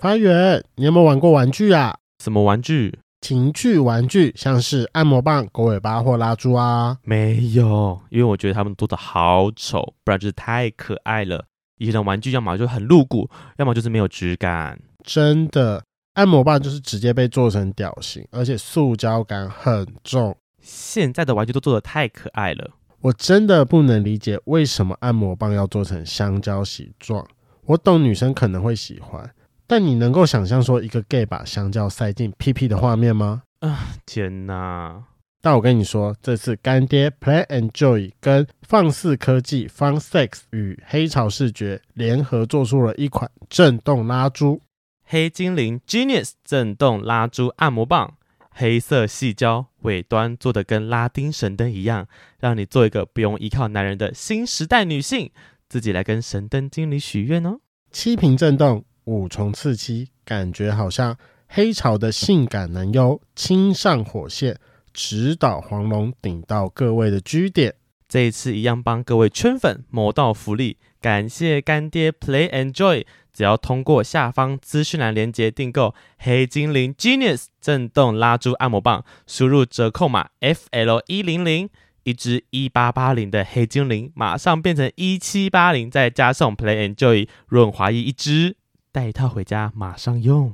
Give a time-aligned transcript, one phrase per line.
[0.00, 1.96] 发源，你有没有玩过玩具啊？
[2.22, 2.96] 什么玩具？
[3.20, 6.96] 情趣玩具，像是按摩棒、狗尾巴或蜡烛啊？
[7.02, 11.44] 没有，因为我觉得他们做的好丑，不然就是太可爱了。
[11.78, 14.78] 以前的玩具要么就很露骨，要么就是没有质感。
[15.04, 15.82] 真的，
[16.14, 20.36] 按摩棒就是直接被做成屌型，而且塑胶感很重。
[20.62, 22.70] 现在的玩具都做的太可爱了，
[23.00, 27.26] 我真的不能理解为什么按摩棒要做成香蕉形状。
[27.64, 29.28] 我懂女生可能会喜欢。
[29.68, 33.42] 但你能够想象说一个 gay 把香蕉塞进屁屁的画面吗？
[33.60, 35.04] 啊，天哪！
[35.42, 44.62] 但我跟你说，这次干爹 Play and Joy 跟放肆科技 Fun Sex 与黑潮视觉联合做出了一款震动拉珠——
[45.04, 48.14] 黑精灵 Genius 震动拉珠按摩棒，
[48.50, 52.08] 黑色细胶尾端做的跟拉丁神灯一样，
[52.40, 55.30] 让你做一个不用依靠男人的新时代女性，
[55.68, 57.60] 自己来跟神灯精灵许愿哦。
[57.92, 58.84] 七频震动。
[59.08, 64.58] 五重刺激，感觉好像黑潮的性感男优亲上火线，
[64.92, 67.74] 直捣黄龙，顶到各位的 G 点。
[68.06, 81.68] 这一次一样帮各位圈粉谋到福利，感谢干爹 Play and Joy，只要通过下方资讯栏链接订购黑精灵 Genius 震动拉珠按摩棒，输入折扣码 FL 一零零，
[82.04, 88.56] 一支一八八零的黑精灵马上变成一七八零，再加送 Play and Joy 润滑液一支。
[88.98, 90.52] 带一套回家，马上用。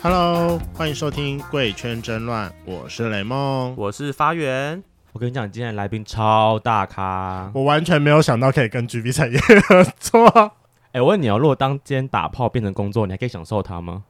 [0.00, 4.82] Hello，欢迎收听《贵圈真乱》，我是雷梦，我是发源。
[5.12, 10.26] 我跟你讲，今天的来宾超大咖，我完全没有想到可以跟 G B 产业合作。
[10.92, 14.04] 哎，我问你哦，如果当今天打炮变成工作，你还可以享受它吗？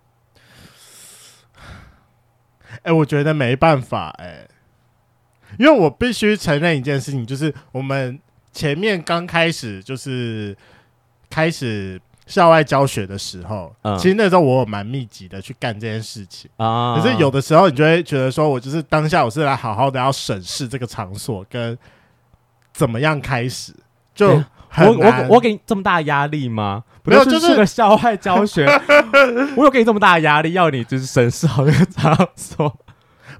[2.82, 4.48] 哎、欸，我觉得没办法哎、欸，
[5.58, 8.18] 因为我必须承认一件事情，就是我们
[8.52, 10.56] 前面刚开始就是
[11.30, 16.96] 开始校外教学的时候，嗯、其实那时候我有蛮密集的去干这件事情啊。
[16.96, 21.76] 可是有的时候你就会觉得说，我就是当下我是来好好的要审视这个场所跟
[22.72, 23.74] 怎么样开始，
[24.14, 24.28] 就
[24.78, 26.84] 我我我给你这么大压力吗？
[27.04, 28.66] 没有，就是个校外教学。
[29.56, 32.74] 我有给你这么大的压力，要你就是审视好这个场所。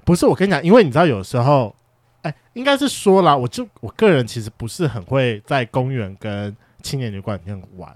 [0.03, 1.75] 不是，我跟你讲，因为你知道，有时候，
[2.21, 7.91] 哎、欸，应该是说啦，我就我个人其实不是很会在公园跟青年旅馆里面玩，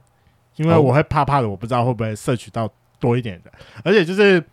[0.55, 2.67] 因为我会怕怕的，我不知道会不会摄取到
[2.99, 3.51] 多一点的，
[3.83, 4.43] 而且就是。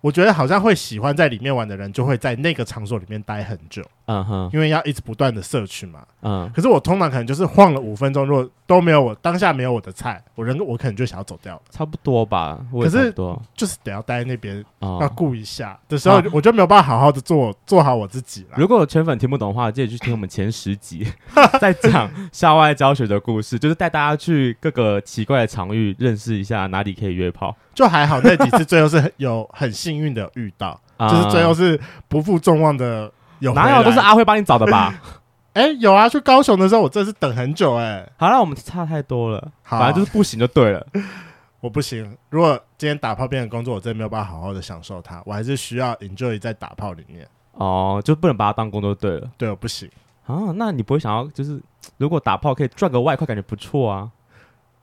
[0.00, 3.82] 我觉得好像会喜欢在里面玩的人，就会在那个场所里面待很久。
[4.08, 6.00] 嗯哼，因为要一直不断的摄取嘛。
[6.22, 11.62] 嗯，可是我通常可能就是晃了五分钟，如果都没有我当下没有我的菜，我人我可能就想要走掉了。
[11.70, 13.12] 差不多吧，可是
[13.54, 18.56] 就是得要待在那边，要顾一下的时候，我就没有办法好好的做做好我自己了。
[18.56, 21.06] 如果有圈粉听不懂的话，记得去听我们前十集，
[21.60, 27.54] 在讲校外教学的故事，就是带大家去各个奇怪的场域，认识一下哪里可以约炮。
[27.74, 33.54] 就还好，那几次最后是有很幸运的遇到， 就是最后是不负众望的有。
[33.54, 34.94] 哪有都是阿辉帮你找的吧？
[35.54, 38.12] 哎、欸，有啊，去高雄的时候我真的是等很久哎、欸。
[38.16, 40.86] 好了，我们差太多了，反正就是不行就对了。
[41.60, 47.26] 我不行，如果今天打炮变成工作，我真的没有办法好好的享受它，我还是需要 enjoy 在打炮里面。
[47.52, 49.28] 哦，就不能把它当工作就对了。
[49.36, 49.90] 对，我不行
[50.26, 50.52] 啊。
[50.54, 51.60] 那你不会想要就是
[51.96, 54.08] 如果打炮可以赚个外快，感觉不错啊？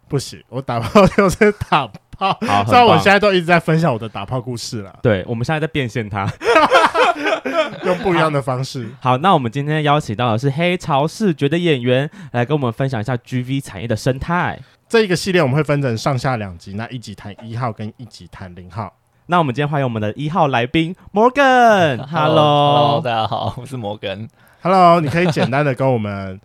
[0.10, 1.90] 不行，我打炮就是打。
[2.18, 5.00] 好，虽然我现在都一直在分享我的打炮故事了。
[5.02, 6.26] 对，我们现在在变现它，
[7.86, 8.90] 用不一样的方式。
[9.00, 14.60] 好，那我们今天邀请到的是黑潮视觉的演员来跟我们分享一下 GV 产业的生态。
[14.88, 18.94] 这一个系列我们会分成上下两集，那一集谈一号，跟一集谈零号。
[19.28, 21.98] 那我们今天欢迎我们的一号来宾 Morgan。
[22.06, 24.28] Hello，大家好，我是 Morgan。
[24.62, 26.40] Hello，你可以简单的跟我们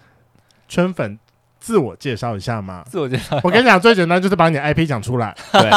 [0.68, 1.18] 圈粉。
[1.60, 2.82] 自我介绍一下吗？
[2.88, 5.36] 自我介绍，我跟你讲，最简单就是把你 IP 讲出来。
[5.52, 5.70] 对，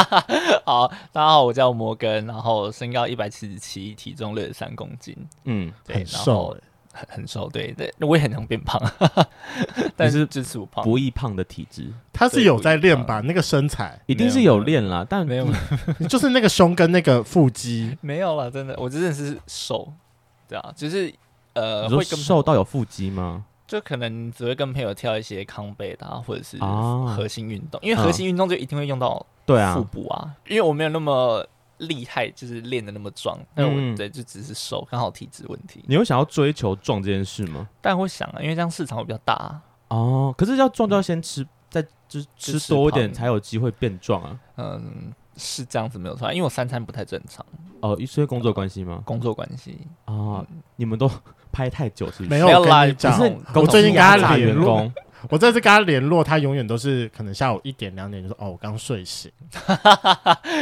[0.66, 6.58] 好，大家好，我叫摩根，然后身高一百七十七，体重六十三公斤，嗯，对，很瘦，
[6.94, 8.82] 很很瘦，对对，我也很想变胖，
[9.98, 11.92] 但是支持我胖，不易胖的体质。
[12.14, 13.20] 他是有在练吧？
[13.22, 15.48] 那个身材一定是有练啦，但没有，
[16.08, 19.92] 就是那个胸跟那个腹肌没有了，真的，我真的是瘦，
[20.48, 21.14] 对啊，就是
[21.54, 23.46] 呃，会瘦到有腹肌吗？
[23.74, 30.32] 就可能只会跟朋友跳一些康贝的，或者是核心运动，因为核心运动就一定会用到对啊腹部啊。
[30.48, 31.44] 因为我没有那么
[31.80, 35.84] 厉害，就是练的那么壮，那我对就只是瘦，刚好体质问题。
[35.88, 37.68] 你有想要追求壮这件事吗？
[37.82, 40.32] 但会想啊，因为这样市场会比较大哦。
[40.38, 44.40] 可是要壮就要先吃，再就是吃多一点才有机会变壮啊。
[44.58, 47.44] 嗯，是这样子没有错，因为我三餐不太正常。
[47.82, 49.02] 哦，是因为工作关系吗？
[49.04, 51.10] 工作关系啊，你们都
[51.54, 52.30] 拍太久是不是？
[52.30, 54.92] 没有啦，不是我最近跟他联络。
[55.30, 59.32] 我这次跟他联络，他永远都是可能下午一点两点就说：“哦，我刚睡醒。”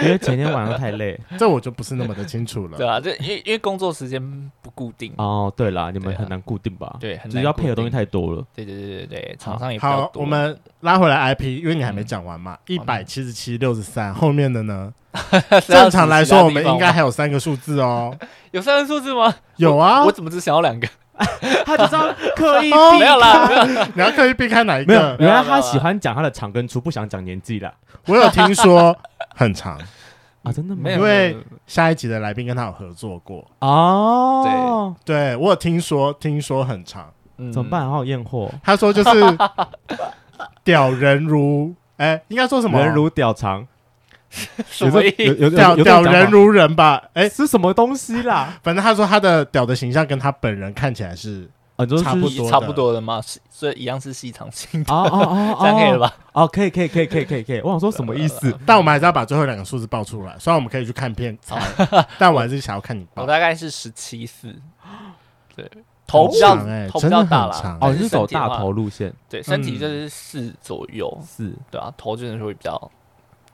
[0.04, 2.78] 因为前天晚上太累，这我就不是那么的清楚了。
[2.78, 4.22] 对啊，这因为因为工作时间
[4.62, 5.52] 不固定哦。
[5.56, 6.98] 对啦，你们很难固定吧？
[7.00, 8.46] 对，只是要配合东西太多了。
[8.56, 10.04] 对对对对对，厂商也比较多。
[10.04, 14.94] 好，我们拉回来 IP，因为你还没讲完嘛，一百七十七六十三后面的呢？
[15.68, 18.16] 正常来说，我们应该还有三个数字哦。
[18.52, 19.34] 有三个数字吗？
[19.58, 20.88] 有啊，我怎么只想要两个？
[21.66, 23.50] 他只知道刻意没有啦，
[23.96, 25.16] 你要刻意避开哪一个？
[25.20, 27.72] 原来他喜欢讲他的长跟粗，不想讲年纪啦。
[28.08, 28.96] 我有听说
[29.36, 29.78] 很长
[30.44, 30.98] 啊，真的没有？
[30.98, 31.38] 因为
[31.68, 34.96] 下一集的来宾跟他有合作过哦。
[35.06, 37.12] 对，对我有听说，听说很长，
[37.54, 37.90] 怎么办？
[37.90, 38.52] 好验货。
[38.64, 39.38] 他说就是
[40.64, 42.80] 屌人如，哎，应该说什么？
[42.80, 43.68] 人如屌长。
[44.72, 45.50] 什么意思？
[45.52, 47.04] 屌屌人如人吧？
[47.14, 48.58] 哎，是什么东西啦？
[48.64, 51.50] 反正他说他的屌的形象跟他本人看起来是
[52.02, 53.22] 差不多差不多的嘛？
[53.50, 54.94] 所以一样是细长型的。
[54.94, 56.14] 哦哦哦，这样可以了吧？
[56.32, 57.60] 哦，可以可以可以可以可以可以。
[57.60, 58.58] 我想说什么意思？
[58.66, 60.36] 但我们还是要把最后两个数字报出来。
[60.40, 61.38] 虽然我们可以去看片，
[62.18, 63.24] 但我还是想要看你报。
[63.24, 64.56] 我大概是十七四，
[65.56, 65.70] 对，
[66.08, 66.56] 头比较
[66.88, 67.78] 头比较大了。
[67.82, 69.14] 哦，你是走大头路线。
[69.28, 72.92] 对，身体就是四左右，四对啊，头真的是会比较。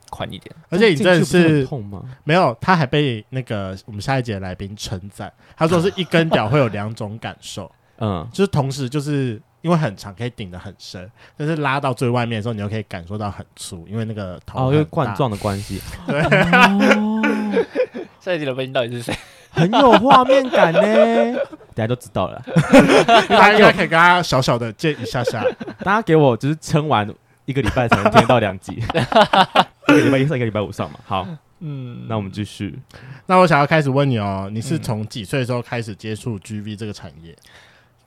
[0.09, 2.04] 宽一点，而且你真的是痛吗？
[2.24, 15.81] 没有，他还被那个我们下一节的来宾称赞，他说是一根屌会有两种感受，嗯，就是同时就是因为很长可以顶得很深，但是拉到最外面的时候，你又可以感受到很粗，因为那个头哦，因为冠状的关系。
[16.06, 16.21] 对，
[18.19, 19.15] 下一节的来宾到底是谁？
[19.50, 20.81] 很有画面感呢，
[21.74, 22.39] 大家都知道了，
[23.27, 25.44] 大家应该可以跟他小小的借一下下，
[25.80, 27.12] 大家给我就是撑完
[27.47, 28.73] 一个礼拜才能听到两集。
[29.88, 30.99] 一个礼拜一上，一个礼拜五上嘛。
[31.05, 31.25] 好，
[31.61, 32.77] 嗯，那我们继续。
[33.25, 37.33] 那我想要开始问你哦，你是从几岁的时候开始接触 GV 这个产业？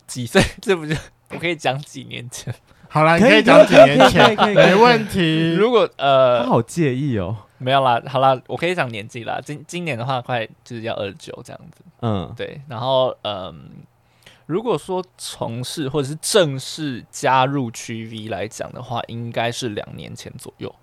[0.06, 0.42] 几岁？
[0.60, 0.94] 这不就
[1.30, 2.54] 我可以讲几年前？
[2.90, 5.54] 好啦，你可以讲几年前，没问题。
[5.54, 9.40] 如果呃，他好介意哦，没有啦，好啦，我可以讲年纪啦。
[9.42, 11.82] 今今年的话，快就是要二十九这样子。
[12.02, 12.60] 嗯，对。
[12.68, 13.70] 然后嗯，
[14.50, 20.74] 如果说从事或者是正式加入 GV 来讲的话，应该是两年前左右。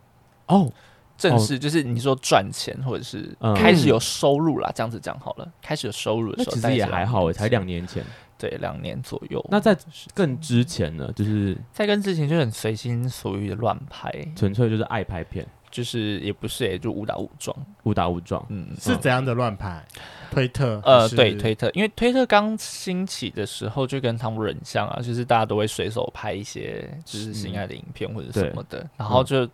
[0.47, 0.71] 哦。
[1.17, 5.51] 正式就是你说赚钱或者是开始有收入啦，这样子讲好了。
[5.63, 8.05] 开始有收入的时候，其实也还好诶，才两年前，
[8.37, 9.43] 对，两年左右。
[9.49, 9.75] 那在
[10.13, 11.11] 更之前呢？
[11.15, 18.45] 就是在更之前就很随心所欲的乱拍，纯粹就是爱拍片，就是也不是也，就误打误撞，误打误撞。
[18.49, 19.83] 嗯，是怎样的乱拍？
[20.31, 20.81] 推特？
[20.83, 29.47] 呃，对，推特，因为推特刚兴起的时候就跟汤姆人像啊，就是大家都会随手拍一些就是心爱的影片或者什么的，然后就。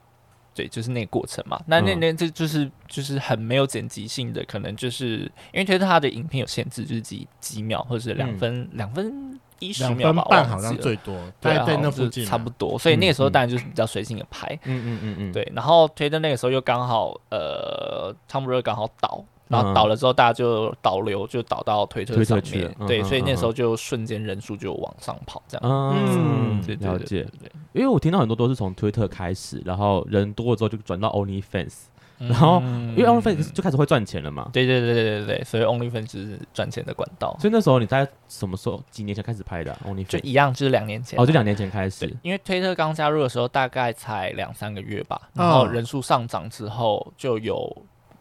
[0.55, 1.59] 对，就是那个过程嘛。
[1.65, 5.21] 那那那这就是就是很没有剪辑性的，可能就是
[5.51, 12.77] 因为推特它的影片有限制，就是几几秒或者是两分两、嗯、分一十秒吧，半好像最多，对，在那附近差不多。
[12.77, 14.47] 所以那个时候当然就是比较随性的拍。
[14.65, 15.31] 嗯嗯嗯嗯。
[15.31, 19.23] 对，然后推特那个时候又刚好呃，汤姆热刚好倒。
[19.49, 22.75] 然后倒了之后，大家就导流，就导到推特上面。
[22.87, 25.93] 对，所以那时候就瞬间人数就往上跑，这样。
[25.93, 27.27] 嗯，了解。
[27.73, 31.73] 因为我听到很多都是从推特开始，然后人多了之后就转到 OnlyFans，
[32.29, 32.61] 然后
[32.95, 34.49] 因为 OnlyFans 就开始会赚钱了嘛。
[34.53, 37.35] 对对对对对对，所以 OnlyFans 是赚钱的管道。
[37.39, 38.83] 所以那时候你在什么时候？
[38.91, 40.05] 几年前开始拍的 OnlyFans？
[40.05, 41.19] 就一样，就是两年前。
[41.19, 42.11] 哦，就两年前开始。
[42.21, 47.75] 因为推特刚加入的时候大概才两三个月吧，然后人数上涨之后就有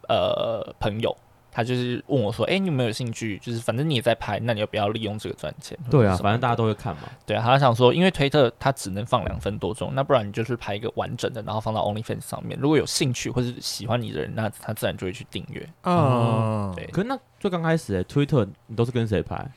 [0.07, 1.15] 呃朋友。
[1.53, 3.37] 他就是问我说：“哎、欸，你有没有兴趣？
[3.37, 7.03] 就是反正你也在拍，那你要不要利用这个赚钱？”对啊，反正大家都会看嘛。
[7.27, 12.59] 对啊，他想说，因为推特它只能放两分多钟，那不然你就是拍一个完整的，然后放到 OnlyFans 上面。
[12.59, 15.69] 如果有兴趣或是喜欢你的人，那他自然就会去订阅。
[15.83, 16.87] 嗯，对。
[16.87, 19.47] 可是那最刚开始，哎，推特你都是跟谁拍？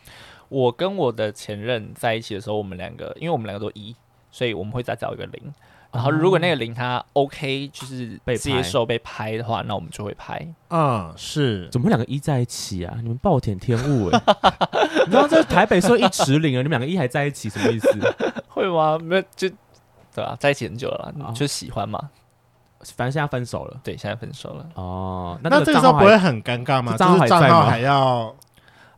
[0.49, 3.97] 我跟我的前任在一起的时候，我们两个，因为我们两个都一，
[4.31, 5.53] 所以我们会再找一个零。
[5.97, 10.47] 然后，如果那个零他 OK，就是被接受被拍的话，那我们就会拍。
[10.69, 11.69] 嗯，是。
[11.71, 12.95] 怎么会两个一在一起啊？
[13.03, 14.23] 你们暴殄天物哎！
[15.07, 17.89] 你知道这台北说一池零啊，你们两个一还在一起，什么意思？
[18.49, 18.99] 会吗？
[18.99, 19.49] 没有，就
[20.15, 20.37] 对吧？
[20.39, 22.11] 在一起很久了，就喜欢嘛。
[22.95, 23.81] 反正现在分手了。
[23.83, 24.67] 对，现在分手了。
[24.75, 26.95] 哦，那这个时候不会很尴尬吗？
[26.97, 28.35] 账号还要？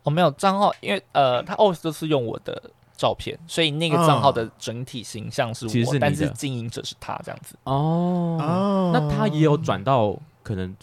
[0.03, 2.61] 哦，没有账号，因为呃，他 always 都是用我的。
[2.99, 7.55] 照片，所以那个账号的整体形象是我，其实是但是经营者是他这样子。
[7.63, 10.77] 哦，那他也有转到可能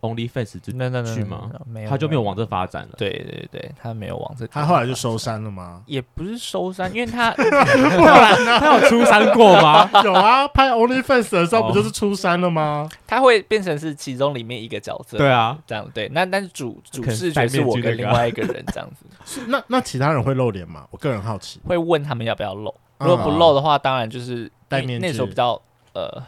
[0.00, 1.50] OnlyFans 就那那去吗？
[1.66, 2.94] 没有，他就没有往这发展了。
[2.96, 5.82] 对对对，他没有往这，他后来就收山了吗？
[5.86, 8.58] 也不是收山，因为他不然呢？
[8.58, 9.90] 他有出山过吗？
[10.02, 12.88] 有啊，拍 OnlyFans 的时候不就是出山了吗？
[13.06, 15.18] 他会变成是其中里面一个角色。
[15.18, 16.08] 对啊，这样对。
[16.08, 19.04] 那但是主主视觉是我跟另外一个人这样子。
[19.48, 20.86] 那那其他人会露脸吗？
[20.90, 21.60] 我个人好奇。
[21.66, 25.06] 会问他们要不要露，如果不露的话，当然就是戴面具。
[25.06, 25.60] 那时候比较
[25.92, 26.22] 呃。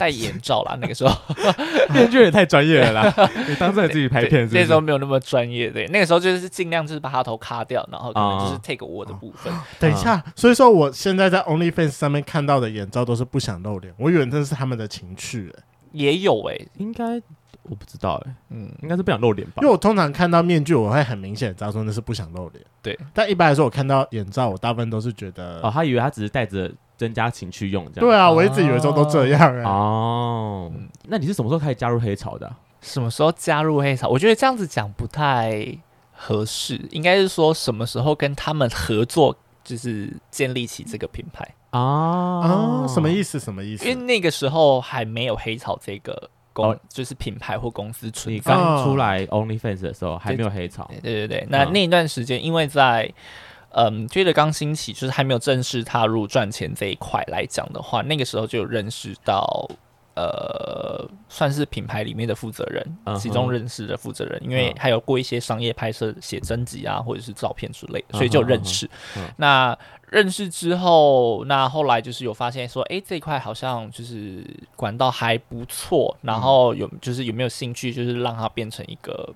[0.00, 1.14] 戴眼罩啦，那个时候
[1.92, 3.28] 面具也太专业了啦！
[3.46, 5.68] 你当时自己拍片是是，那时候没有那么专业。
[5.68, 9.52] 对，那个时候就是尽量就是把他头卡掉，然后可能就是 take 我的部分。
[9.52, 15.62] 哦哦、等一下，所以说我现在在 OnlyFans 上面看到的眼罩都是不想露脸，我以为那是他们的情趣、欸。
[15.92, 17.20] 也有哎、欸，应该
[17.64, 19.56] 我不知道哎、欸，嗯，应该是不想露脸吧？
[19.60, 22.64] 因为我通常看到面具，我会很明显知道说那是不想露脸。
[22.80, 26.72] 对，但一般来说，我看到眼罩，我大部分都是觉得哦，他以为他只是戴着。
[27.00, 28.06] 增加情趣用这样。
[28.06, 29.64] 对啊，我一直以为说都这样哎、欸。
[29.64, 30.70] 哦，
[31.04, 32.54] 那你是什么时候开始加入黑潮的、啊？
[32.82, 34.06] 什么时候加入黑潮？
[34.06, 35.66] 我觉得这样子讲不太
[36.12, 41.80] 合适，应该是说什么时候跟他们合作，就是建立起这个品牌啊？
[41.80, 43.40] 啊，什么意思？
[43.40, 43.88] 什么意思？
[43.88, 48.52] 因为那个时候还没有黑潮这个公，哦、就是品牌或公司存在。
[48.54, 50.86] 刚出来 OnlyFans 的时候还没有黑潮。
[50.90, 53.10] 对对对，对，那那一段时间，因为在
[53.72, 59.70] 嗯，觉得刚兴起，就是还没有正式踏入赚钱这一块来讲的话，那个时候就有认识到，
[60.16, 62.84] 呃，算是品牌里面的负责人，
[63.16, 68.90] 其中认识的负责人，因为还有过一些商业拍摄、写真集啊，或者是照片之类的，所以就认识。
[69.36, 79.32] 那认识之后，那后来就是有发现说，哎，这一块好像就是管道还不错，然后有就是有没有兴趣，就是让它变成一个。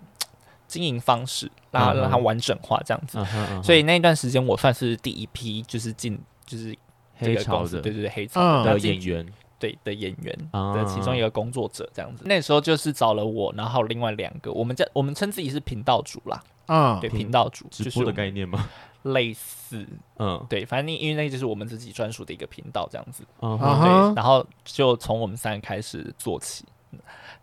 [0.66, 3.18] 经营方式，然后让它完整化，这样子。
[3.18, 3.62] Uh uh.
[3.62, 6.76] 所以那一段时间，我算是第一批，就是进就是
[7.16, 9.26] 黑潮的，对对对，黑潮的演员，
[9.58, 12.24] 对的演员的其中一个工作者，这样子。
[12.24, 12.28] Uh.
[12.28, 16.42] 那时候就是找了我，然后另外两个，我们叫我们称自己是频道主啦。
[16.66, 18.70] 啊、uh -huh.，对，频道主，直播的概念吗？
[19.02, 23.22] 类似，嗯、uh 对，反正因为那就是我们自己专属的一个频道，这样子。
[23.40, 23.82] Uh -huh.
[23.82, 26.64] 对，然后就从我们三个开始做起。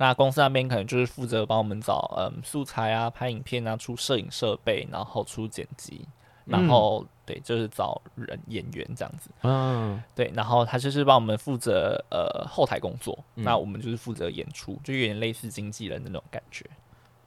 [0.02, 6.08] 那公司那边可能就是负责帮我们找嗯素材啊、拍影片啊、出摄影设备，然后出剪辑，
[6.44, 9.30] 然后、嗯、对，就是找人演员这样子。
[9.44, 16.66] 嗯，对，然后他就是帮我们负责呃后台工作、嗯，那我们就是负责演出，就有点类似经纪人的那种感觉。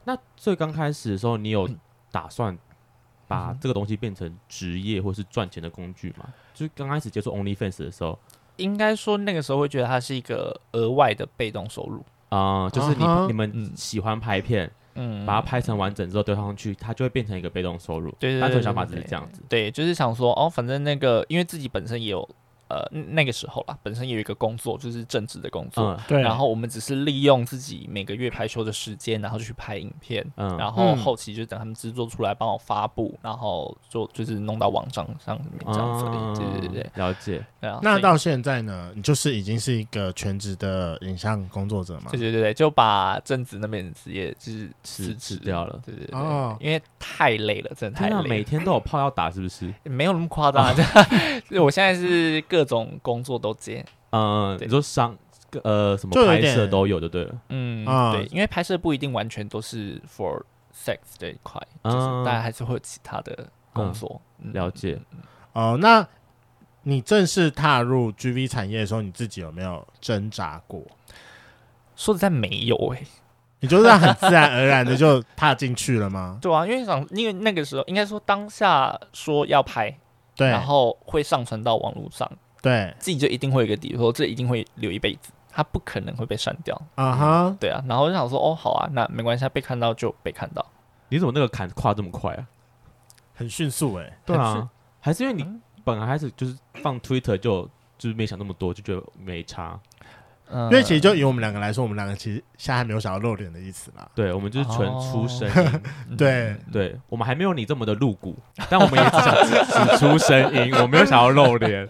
[0.03, 1.71] 那最刚开始的时候，你有
[2.11, 2.59] 打算
[3.29, 6.25] 把这个东西变成职业或是赚钱的工具吗？
[6.27, 8.19] 嗯、就是刚开始接触 OnlyFans 的时候，
[8.57, 12.05] 应该说那个时候会觉得它是一个额外的被动收入。
[12.35, 13.27] 啊、uh,，就是你、uh -huh.
[13.29, 18.11] 你们喜欢拍片，嗯，把它拍成完整之后丢上去，它就会变成一个被动收入。
[18.19, 19.41] 对，对，对，对，单纯想法只是这样子。
[19.49, 22.29] 对，就是想说，哦，反正那个，因为自己本身也有。
[22.75, 26.21] 呃，那个时候啦，本身有一个工作，就是正职的工作，嗯，对。
[26.21, 36.05] 然后我们只是利用自己每个月排休的时间，然后就去拍影片，嗯，然后后期就等他们制作出来，帮我发布，然后就就是弄到网站上面这样子。
[36.09, 37.41] 嗯，对对对对，了解。
[37.61, 37.79] 对啊。
[37.81, 42.07] 那到现在呢，你就是已经是一个全职的影像工作者吗？
[42.11, 45.81] 对对对对，就把正职那边的职业就是辞职掉了。
[45.87, 48.25] 对对对，哦，因为太累了，真的太累了。
[48.25, 49.73] 每天都有炮要打，是不是？
[49.85, 50.75] 没有那么夸张，啊，
[51.49, 52.64] 就 我现在是各。
[52.65, 55.15] 各种工作都接，嗯，你说商
[55.63, 60.43] 呃什么拍摄都有就对了，嗯，对，因为拍摄不一定完全都是 for
[60.75, 64.99] sex 这一块，嗯，就是大家还是会有其他的工作，嗯、了解。
[65.53, 66.07] 哦，那
[66.85, 70.83] 你正式踏入 GV 产业的时候，你自己有没有挣扎过？
[71.95, 73.07] 说实在没有哎、欸，
[73.61, 76.39] 你就是很自然而然的就踏进去了吗？
[76.43, 79.95] 对啊，因为想，因为那个时候应该说当下说要拍，
[80.35, 82.31] 对，然后会上传到网络上。
[82.65, 86.75] 对，自己就一定会有一个底，说这一定会留一辈子，它不可能会被删掉。
[86.95, 90.65] 啊哈，对啊，然后我就想说，哦，好啊，那没关系，被看到就被看到。
[91.11, 92.47] 你怎么那个坎跨这么快啊？
[93.35, 94.67] 很迅速哎、欸，对啊，
[94.99, 95.47] 还是因为你
[95.85, 97.69] 本来开始就是放 Twitter 就
[97.99, 99.79] 就是没想那么多，就觉得没差。
[100.51, 104.07] 因为其实就以我们两个来说，我们两个其实现在还没有想要露脸的意思啦。
[104.15, 105.51] 对，我们就是纯出声
[106.19, 108.37] 对对，我们还没有你这么的露骨，
[108.69, 111.89] 但我们也只想只出声音，我没有想要露脸。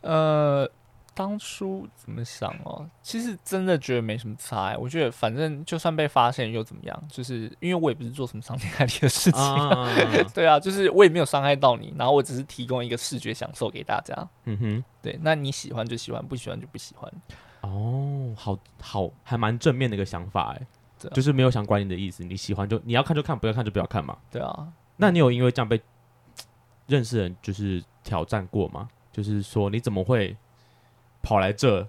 [0.00, 0.70] 呃，
[1.14, 2.88] 当初怎么想哦？
[3.02, 4.76] 其实真的觉得没什么差、欸。
[4.76, 7.02] 我觉得反正就算被发现又怎么样？
[7.08, 9.88] 就是因为我也不是做什么伤天害理的事情、啊，
[10.32, 14.14] 对啊，就是我也没有伤害到你，然后我只是提供一个视觉享受给大家。
[14.44, 17.12] 嗯哼，对，那你喜欢就喜欢，不喜欢就不喜欢。
[17.62, 20.66] 哦，好好，还蛮正面的一个想法哎、
[21.00, 24.16] 欸，就是没有想管你的意思，你喜欢就你要看就看，不要看就不要看嘛。
[24.30, 25.80] 对啊，那你有因为这样被
[26.86, 28.88] 认识人就是挑战过吗？
[29.18, 30.36] 就是说，你怎么会
[31.22, 31.84] 跑来这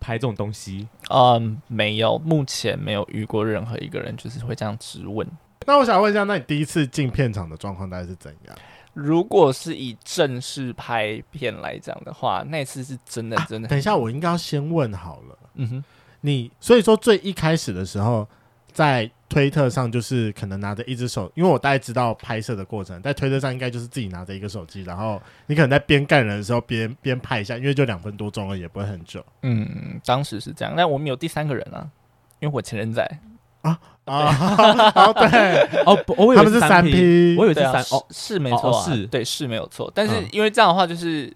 [0.00, 0.88] 拍这种东西？
[1.10, 5.24] 嗯，没有，目前没有遇过任何一个人就是会这样质问。
[5.64, 8.56] 那我想问一下，那你第一次进片场的状况大概是怎样？
[8.94, 13.70] 如果是以正式拍片来讲的话，那次是真的真的、啊。
[13.70, 15.38] 等一下，我应该要先问好了。
[15.54, 15.84] 嗯哼，
[16.22, 18.28] 你所以说最一开始的时候，
[18.72, 29.24] 在推特上就是可能拿着一只手，因为我大概知道拍摄的过程，在推特上应该就是自己拿着一个手机，然后你可能在边干人的时候边边拍一下，因为就两分多钟了，也不会很久。
[29.42, 30.74] 嗯，当时是这样。
[30.76, 31.86] 但我们有第三个人啊，
[32.40, 33.08] 因为我前任在。
[33.62, 35.12] 啊啊！
[35.12, 39.88] 对哦，我以为他们是三 P，我以为是三哦，是没错，是对，是没有错。
[39.94, 41.32] 但是因为这样的话，就是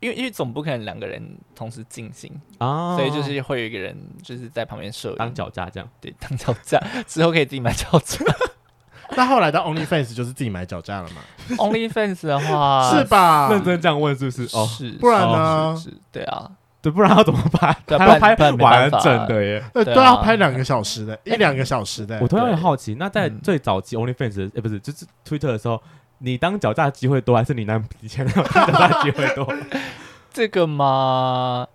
[0.00, 1.22] 因为因为总不可能两个人
[1.54, 8.18] 同时进行啊，所以就是会有一个人就是在旁边摄当脚架这样，对，当脚架之后可以自己买脚架。
[9.16, 11.22] 那后来的 OnlyFans 就是自己买脚架了嘛
[11.56, 13.48] ？OnlyFans 的话 是吧？
[13.50, 14.44] 认真这样问是不是？
[14.56, 15.76] 哦，是，不然呢？
[15.76, 16.50] 是，对啊。
[16.82, 17.76] 对，不然要怎么拍？
[17.98, 22.18] 还要拍完整的耶，对，都要拍两个小时的，一两个小时的。
[22.22, 25.82] 我突然很好奇，那在最早期 OnlyFans，哎，不是，就是 Twitter 的时候，
[26.22, 29.46] 你当脚架机会多，还是你男以前当脚架机会多？
[30.30, 31.66] 这个嘛，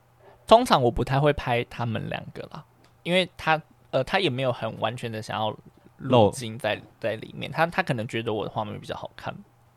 [0.48, 2.64] 通常我不太会拍他们两个啦，
[3.04, 3.62] 因为他
[3.92, 5.56] 呃，他也没有很完全的想要
[5.98, 9.36] 露金在在里面，他他可能觉得我的画面比较好看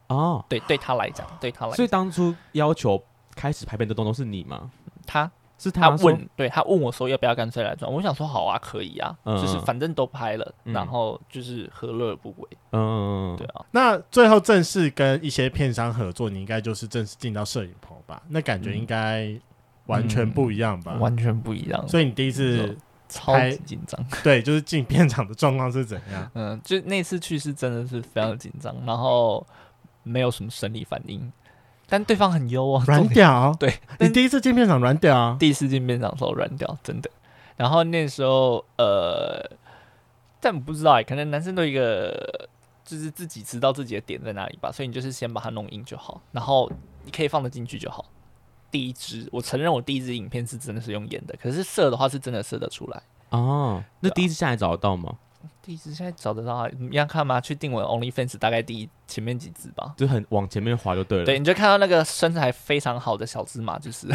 [0.08, 0.44] 哦。
[0.48, 3.02] 对，对他来讲，对他来讲，所以当初要求
[3.34, 4.70] 开始拍片的东东是你吗？
[5.06, 12.48] 他是他问，对他问我说要不要干脆来转，我想说好啊，可以啊，嗯、就是反正都拍了，嗯、然后就是何乐而不为？
[12.70, 13.66] 嗯，对啊。
[13.72, 18.22] 那最后正式跟一些片商合作，你应该就是正式进到摄影棚吧？
[18.28, 19.28] 那感觉应该
[19.86, 20.92] 完全不一样吧？
[20.94, 21.88] 嗯、完全不一样。
[21.88, 26.30] 所以你第一次超级紧张，对，就是进片场的状况是怎样？
[26.34, 29.44] 嗯，就那次去是真的是非常紧张，然后
[30.04, 31.32] 没有什么生理反应。
[31.88, 33.56] 但对方很优啊，软屌。
[33.58, 35.36] 对，你第一次进片场软屌啊？
[35.40, 37.10] 第一次进片场的时候软屌，真的。
[37.56, 39.42] 然后那时候，呃，
[40.40, 42.48] 但我不知道哎，可能男生都一个，
[42.84, 44.70] 就是自己知道自己的点在哪里吧。
[44.70, 46.70] 所以你就是先把它弄硬就好，然后
[47.04, 48.04] 你可以放得进去就好。
[48.70, 53.02] 第一支，我承认我第一支影片是真的是用演的，可是射的话是真的射得出来。
[53.30, 55.14] 哦，那第一支下来找得到吗？
[55.68, 56.66] 第一次现在找得到啊？
[56.78, 57.38] 你要看吗？
[57.38, 61.26] 去定我的 OnlyFans，大概第一前面几支吧，就很往前面滑就对了。
[61.26, 64.06] 对，你就看到那个身材非常好的小芝麻，就是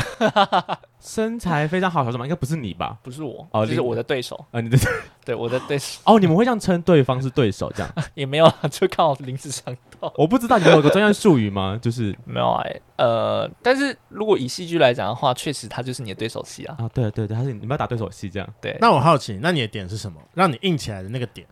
[0.99, 2.97] 身材非常好的小芝麻，应该不是你吧？
[3.03, 4.75] 不是我，哦，就是我的对手啊，你的
[5.23, 10.11] 对 我的对手哦，你们会这样称对方是对手，这样 也没有啊，就刚好临时想到。
[10.17, 11.77] 我不知道你们有个专业术语吗？
[11.79, 16.75] 就是没有哎，呃，但是如果以戏剧来讲的话，确实他就是你的对手戏啊。
[16.79, 18.53] 啊，对对对，他是你们要打对手戏这样。
[18.59, 20.19] 对，那我好奇，那你的点是什么？
[20.33, 21.42] 让你硬起来的那个点？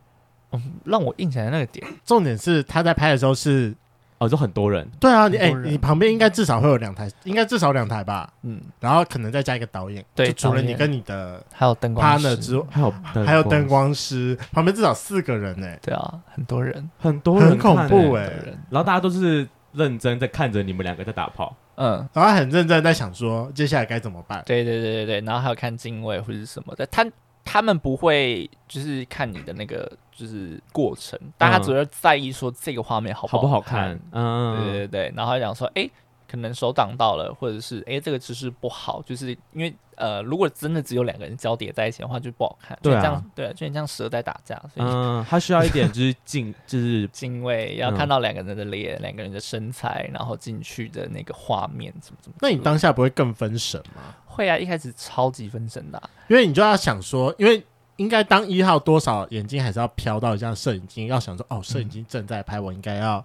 [0.52, 3.74] 嗯，让我硬起来的那个点，重点是他在拍的时候是。
[4.22, 4.88] 哦，就很多人。
[5.00, 8.32] 对啊，你哎，你旁边应该至少会有两台，应该至少两台吧。
[8.44, 10.06] 嗯，然后可能再加一个导演。
[10.14, 12.94] 对，除了你跟你的还有灯光师之外，还有
[13.26, 15.68] 还有灯光师，旁边至少四个人呢。
[15.82, 18.32] 对啊，很多人，很多人，很恐怖哎。
[18.70, 21.56] 然后大家都是认真在看着你们两个在打炮。
[21.78, 24.44] 嗯，然后很认真在想说接下来该怎么办。
[24.46, 27.04] 对对对对对，然后还有看镜位或者是什么的，他
[27.44, 29.92] 他们不会就是看你的那个。
[30.14, 35.90] 就是过程，但他主要在意说这个画面好不好看，嗯，对对对，然后讲说，哎，
[36.30, 52.38] 可能手挡到了，或者是哎，这个姿势不好，就是因为呃，如果真的只有两个人交叠在一起的话，就不好看，对啊，这样对，就很像蛇在打架，所以嗯，他需要一点就是敬，就是敬畏，要看到两个人的脸，两个人的身材，然后进去的那个画面怎么怎么。
[52.42, 54.16] 那你当下不会更分神吗？
[54.32, 57.64] 会啊，一开始超级分神的，因为你就要想说，因为。
[57.98, 63.24] 应该当一号多少眼睛还是要飘到一下摄影机，要想说哦，摄影机正在拍，我应该要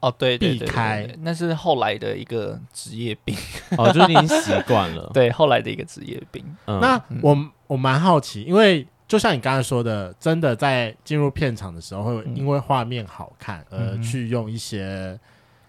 [0.00, 1.08] 哦，对，避开。
[1.20, 3.34] 那是后来的一个职业病
[3.78, 5.08] 哦，就是已经习惯了。
[5.14, 6.44] 对，后来的一个职业病。
[6.66, 15.18] 嗯那我我蛮好奇，因为就像你刚才说的，真的在进入片场的时候，会因为画面好看而去用一些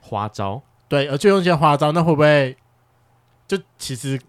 [0.01, 2.57] 花招，对，而去用一些花招，那会不会
[3.47, 4.19] 就其实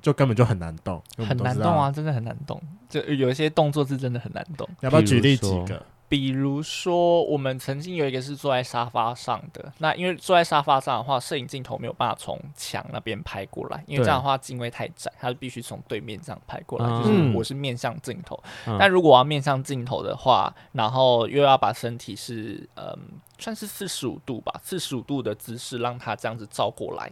[0.00, 2.60] 就根本就很难动，很难动啊，真的很难动。
[2.88, 5.84] 就有一些动作是真的很难动，要不要举例几个？
[6.08, 18.42] 比如说，我们曾经有一个是坐在沙发上的，那因为坐在沙发上的话，摄影镜头没有办法从墙那边拍过来，因为这样的话镜位太窄，它是必须从对面这样拍过来，嗯、就是我是面向镜头。
[18.66, 22.98] 嗯、但如果我要面向镜头的话，然后又要把身体是嗯。
[23.40, 27.08] 算是四十五度吧，四十五度的姿势让它这样子照过来，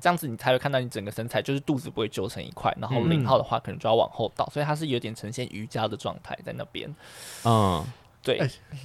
[0.00, 6.92] 这样子你才会看到你整个身材，就是肚子不会揪成一块，然后零号的话可能就要往后倒，嗯、所以它是有点呈现瑜伽的状态在那边。
[7.44, 7.86] 嗯，
[8.22, 8.38] 对，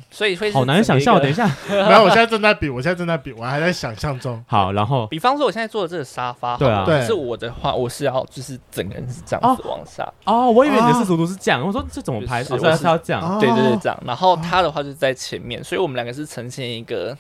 [0.10, 1.20] 所以会好难想象。
[1.20, 4.42] 等一下， 没有，我现在正在比，我现在正在比，我还在想象中。
[4.48, 10.08] 好，然后比方说，我现在坐的这个沙发，对啊，是我的话，我是要就是整个人是这样子往下。
[10.24, 12.40] 哦，我以为你的视图图是这样，我说这怎么拍？
[12.50, 14.04] 我说是要这样，对对对，这样。
[14.06, 17.18] 然后他的话就是在前面，所以我们两个是呈现一个。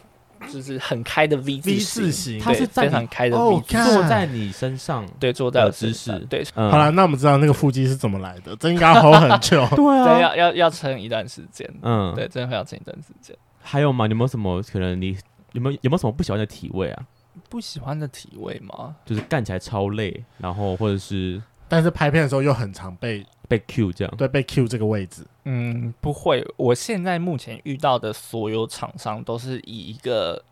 [0.51, 6.45] 就是很开的 V 字形，它是非常开的 V 字形，坐在你身上，对，坐在姿势，对。
[6.53, 13.35] 好了，那我们知道那个腹肌是怎么来的，这应该 hold 很久， 对啊，要要要撑一段时间，嗯，对，真的会要撑一段时间。
[13.61, 14.07] 还有吗？
[14.07, 15.01] 有没有什么可能？
[15.01, 15.17] 你
[15.53, 17.05] 有没有有没有什么不喜欢的体位啊？
[17.49, 18.95] 不喜欢的体位吗？
[19.05, 21.41] 就是干起来超累，然后或者是，
[21.75, 23.25] 但是拍片的时候又很常被。
[23.47, 26.43] 被 Q 这样，对，被 Q 这个位置，嗯，不会。
[26.57, 30.43] 我现在目前遇到的所有厂商都是以一个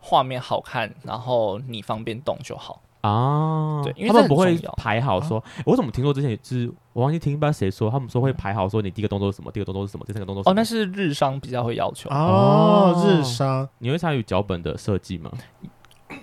[0.00, 3.80] 画面好看，然后你方便动就好啊。
[3.84, 5.38] 对，因为他们不会排好说。
[5.38, 10.42] 啊、我怎么听说之前就是我忘记听不知道谁说，他们说会排好说你第一个动作是什么，第二个动作是什么，第三个动作。
[10.50, 13.68] 哦，那是日商比较会要求哦，哦日商。
[13.78, 15.30] 你会参与脚本的设计吗？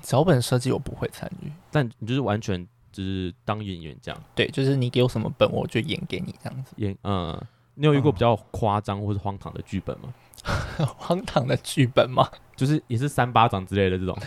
[0.01, 2.67] 脚本设计我不会参与，但你就是完全。
[2.95, 6.73] 就是当演员这样，对，就是你给我什么本，我就演给你这样子。
[6.77, 7.37] 演，嗯，
[7.73, 10.13] 你有遇过比较夸张或是荒唐的剧本吗？
[10.97, 12.29] 荒唐的剧本吗？
[12.55, 14.17] 就是也是三巴掌之类的这种。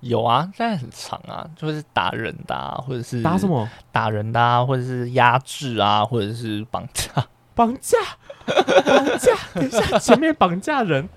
[0.00, 3.68] 有啊，但是很长啊，就是打人的啊，或者是打什么？
[3.92, 7.10] 打人的啊，或者是压制啊，或者是绑架。
[7.54, 7.98] 绑架？
[8.46, 9.32] 绑架？
[9.54, 11.08] 等一下，前面绑架人，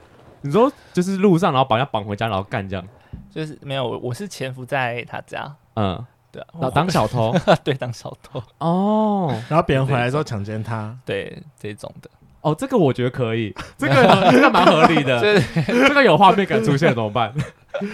[0.41, 2.85] 你说就是路上，然后绑架绑回家，然后干这样？
[3.29, 6.05] 就是没有，我是潜伏在他家，嗯。
[6.31, 8.41] 对啊，然后当小偷， 对，当小偷。
[8.59, 12.09] 哦，然后别人回来之后强奸他，对这种的，
[12.41, 15.19] 哦，这个我觉得可以， 这个这个蛮合理的，
[15.67, 17.33] 这个有画面感出现怎么办？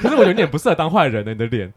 [0.01, 1.73] 可是我觉得你也不适合当坏人的，你的脸，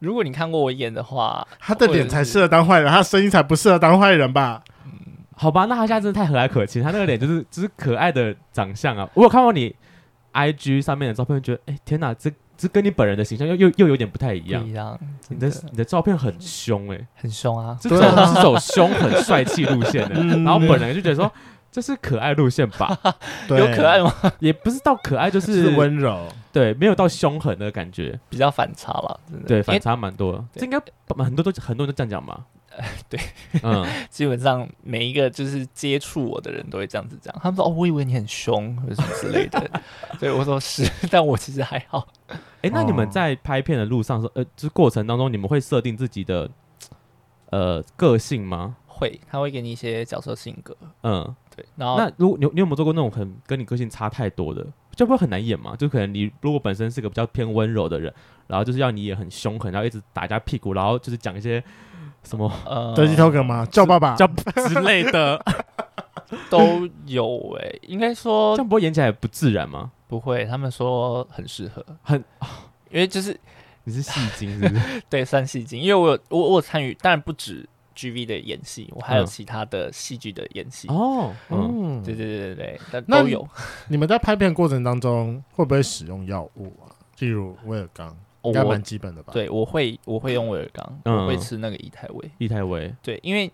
[0.00, 4.62] 如果你看过我演的话，他的脸才适合当坏人，他声音才不适合当坏人吧？
[4.84, 4.90] 嗯，
[5.36, 9.08] 好吧，那他现在真的太和蔼可亲，他那个脸就是就是可爱的长相啊！
[9.14, 9.74] 我有看过你
[10.34, 12.30] IG 上面的照片，觉得哎天哪，这。
[12.60, 14.62] 这跟你本人的形象又又又有点不太一样。
[14.66, 17.78] 一样，你的你的照片很凶哎，很凶啊！
[17.80, 21.32] 这种是走凶很帅气路线的， 然后本人就觉得说
[21.72, 22.94] 这是可爱路线吧？
[23.48, 24.12] 有可爱吗？
[24.40, 26.28] 也不是到可爱，就是温柔。
[26.52, 29.18] 对，没有到凶狠的感觉，比较反差了。
[29.46, 30.44] 对，反差蛮多。
[30.52, 30.78] 这应该
[31.16, 32.44] 很多都很多人都这样讲嘛。
[33.10, 33.20] 对，
[33.62, 37.34] 嗯，基本上每一个就是接触我的人都会这样子讲。
[37.42, 39.70] 他们说：“哦，我以为你很凶，或者什么之类的。”
[40.20, 42.06] 所以我说是，但我其实还好。
[42.62, 46.50] 哎，那你们在拍片的路上说，呃，就是过程当中，你们会设定自己的
[47.50, 48.76] 呃个性吗？
[48.86, 50.76] 会，他会给你一些角色性格。
[51.02, 51.64] 嗯，对。
[51.76, 55.74] 然后，那如果你你有没有做过那种很跟你个性差太多的，就不会很难演嘛？
[55.74, 58.12] 就可能你如果本身是个比较偏温柔的人，
[58.46, 61.64] 然后就是要你也很凶狠，然后一直打人家屁股，然后就是讲一些
[62.24, 63.64] 什么呃德基头梗吗？
[63.70, 64.26] 叫爸爸叫
[64.68, 65.42] 之类的
[66.50, 69.92] 都有哎、欸，应该说这样不会演起来不自然吗？
[70.10, 72.22] 不会，他们说很适合， 很，
[72.90, 73.38] 因为就是
[73.84, 75.02] 你是戏精是不是？
[75.08, 83.46] 对，算戏精，因为我有我我有参与，当然不止 GV 的演戏，我还有其他的戏剧的演戏哦，嗯，对对对对对，都有。
[83.88, 86.90] 你们在拍片过程当中会不会使用药物啊？
[87.20, 89.32] 例如威尔刚，应该蛮基本的吧？
[89.32, 93.50] 对，我会我会用威尔刚，我会吃那个益泰威，益泰威，对，因为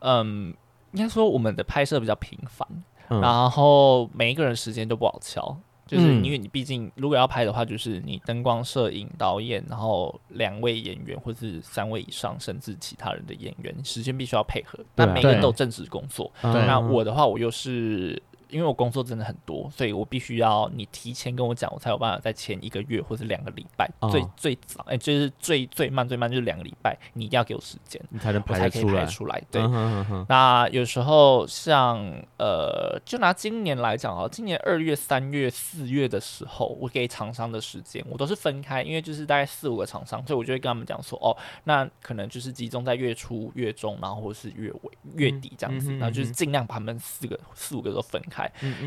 [0.00, 0.54] 嗯，
[0.92, 2.68] 应该说我们的拍摄比较频繁，
[3.08, 5.58] 然后每一个人时间都不好敲。
[5.88, 14.78] 就是因为你毕竟如果要拍的话，就是你灯光、摄影、导演，然后两位演员或是三位以上，甚至其他人的演员，时间必须要配合。
[14.94, 18.22] 那每个人都有正式工作，那我的话，我又是。
[18.48, 29.42] 因为我工作真的很多，所以我必须要你提前跟我讲，我才有办法在前一个月或是两个礼拜，哦、最最早哎、欸，就是最最慢最慢就是两个礼拜，你一定要给我时间，你才能拍才可以拍出来。
[29.50, 31.98] 对，嗯、哼哼哼，那有时候像
[32.38, 48.37] 呃，就拿今年来讲啊，今年二月、三月、四月的时候，我给厂商的时间我都是分开，因为就是大概四五个厂商，所以我就会跟他们讲说，哦，那可能就是集中在月初、月中，然后或是月尾、月底这样子，然后就是尽量把他们四个、四五个都分开。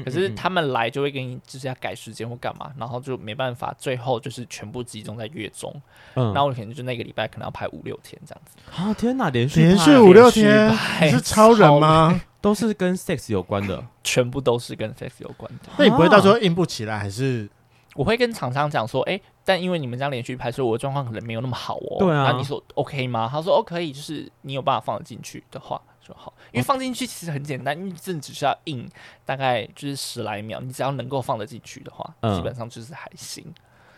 [0.03, 5.73] 可是他们来就会给你就是要改时间或干嘛，然后就没办法，最后就是全部集中在月中。
[6.15, 8.57] 嗯，那我可能就那个礼拜可能要排五六天这样子。
[8.75, 12.21] 啊天哪，连续连续五六天，你是超人吗？
[12.41, 15.69] 都是跟 sex 有关的，全部都是跟 sex 有关的。
[15.77, 17.47] 那你不会到时候硬不起来，还是
[17.93, 21.97] 我会跟厂商讲说，哎，但因为你们这样连续拍，所以我的状况可能没有那么好哦。
[21.99, 23.29] 对啊，那你说 OK 吗？
[23.31, 25.79] 他说哦可以，就是你有办法放得进去的话。
[26.05, 28.87] 就好，因为放进去其实很简单，因为真的只需要印，
[29.23, 33.45] 大概就是十来秒，你只要能够放得进去的话，嗯、基本上就是还行。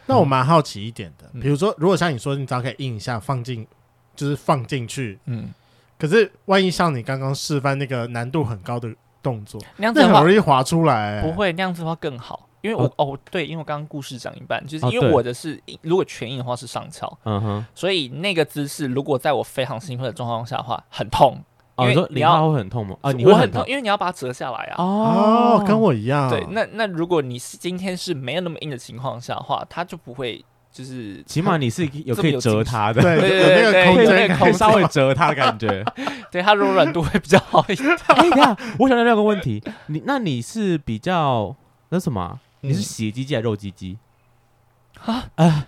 [0.05, 3.65] 那我蛮好奇一点的，比如说，如果像你说，你只要可以印一下放进，
[4.15, 5.49] 就是放进去，嗯，
[5.97, 11.21] 可是万一像你刚刚示范那个难度很高的动作，那样子很容易滑出来。
[11.21, 12.49] 不会，那样子的话更好。
[12.59, 21.37] 因为我哦，哦对，因为我刚刚故事讲一半，就是因为我的是、哦、如果全印的话是上翘，嗯哼，所以那个姿势如果在我非常兴奋的状况下的话，很痛。
[21.75, 22.95] 哦、因为你要会很痛吗？
[23.01, 24.75] 啊，你会很痛，因为你要把它折下来啊。
[24.77, 26.29] 哦，跟我一样。
[26.29, 31.23] 对，那那如果你是今天是没有那么硬的情况下的话，它就不会就是。
[31.23, 35.83] 起码你是有可以折它的，对对对，有那个空间可以稍微折它的感觉。
[36.31, 37.89] 对，它柔软度会比较好一点。
[38.07, 41.55] 哎呀，我想到另一个问题，你那你是比较
[41.89, 42.39] 那什么？
[42.61, 43.97] 你是血鸡鸡还是肉鸡鸡？
[45.05, 45.67] 啊啊，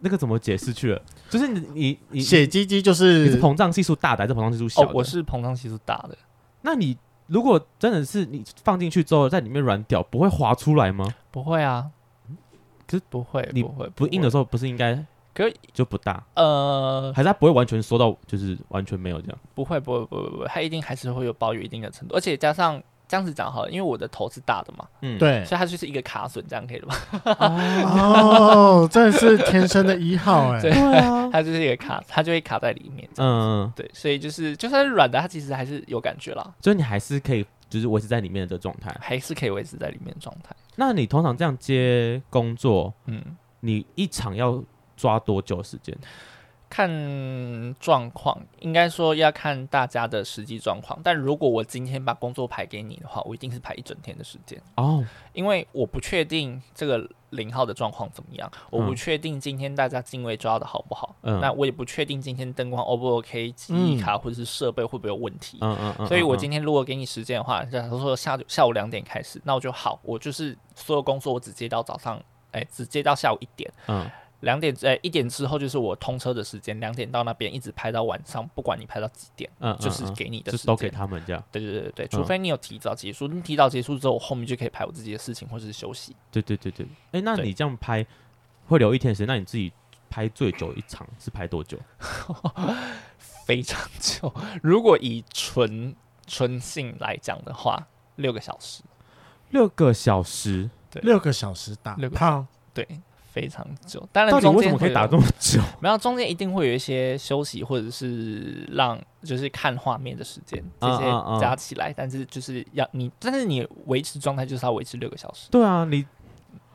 [0.00, 1.02] 那个怎么解释去了？
[1.28, 4.88] 就是你你你血鸡鸡就是你是膨胀系数大的还是膨胀系数小的？
[4.88, 6.16] 哦，我是膨胀系数大的。
[6.62, 11.06] 那你如果真的是你放进去之后在里面软掉，不会滑出来吗？
[11.30, 11.90] 不会啊，
[12.86, 16.24] 可是不会，你不会不硬的时候不是应该可以就不大？
[16.34, 19.38] 呃，还是它不会完全缩到就是完全没有这样？
[19.54, 22.82] 不会不会不会不会，它一定还是会有包有一定的程度，而且加上。
[23.10, 26.96] 这样子讲好了，因为我的头是大的嘛，嗯，对，所以它就是一个卡榫，这样可以了吧？
[27.84, 40.54] 哦，真的是天生的一号哎， 对啊，它就是一个卡，它就会卡在里面，嗯嗯，对，所以就是就算是软的，它其实还是有感觉啦，所以你还是可以就是维持在里面的状态，还是可以维持在里面的状态。
[40.76, 43.20] 那你通常这样接工作，嗯，
[43.58, 44.62] 你一场要
[44.96, 45.96] 抓多久时间？
[46.70, 46.88] 看
[47.80, 50.98] 状况，应该说要看大家的实际状况。
[51.02, 54.62] 但如果我今天把工作排给你的话，我一定是排一整天的时间。
[54.76, 66.06] 哦，因为我不确定这个零号的状况怎么样，我不确定今天大家定位抓的好不好，嗯，那我也不确定今天灯光 O 不 OK，记忆卡或者是设备会不会有问题，嗯嗯嗯。
[66.06, 74.08] 所以我今天如果给你时间的话，假如说下下午两点开始，那我就好，我就是所有工作我只接到早上，哎，只接到下午一点，嗯。
[74.40, 81.42] 两点呃，一点之后就是我通车的时间，两点到那边一直拍到晚上，不管你拍到几点，嗯，就是给你的时间，就都给他们这样。
[81.52, 86.16] 对对对对，除非你有提早结束，你提早结束之后，我后面就可以拍我自己的事情或者是休息。
[86.30, 88.06] 对对对对，哎，那你这样拍
[88.66, 89.72] 会留一天时间，那你自己
[90.08, 91.78] 拍最久一场是拍多久？
[93.44, 95.94] 非常久，如果以纯
[96.26, 98.82] 纯性来讲的话，六个小时。
[99.50, 102.86] 六个小时，对，六个小时打炮，对。
[103.32, 105.60] 非常久，当然中间为什么可以打这么久？
[105.80, 111.04] 没有，中间一定会有一些休息，或者是让就是看画面的时间，这些
[111.40, 111.92] 加起来。
[111.96, 115.48] 但是就是要你，但是你维持状态就是要维持六个小时。
[115.50, 116.04] 对啊，你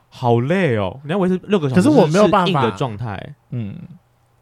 [0.09, 3.35] 好累哦，你要维持六个小时，可是我没有办法的状态。
[3.49, 3.75] 嗯。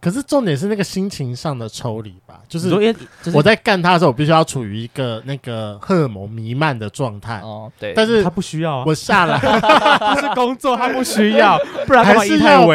[0.04, 2.70] 可是重点是那个心情上的抽离吧，就是
[3.34, 7.40] 我在干他的时候，我必须要处于一个那个荷尔蒙弥漫的状态。
[7.40, 12.68] 哦，对，但是他不需要啊，我下来 他是工作，他不需要， 不然还是要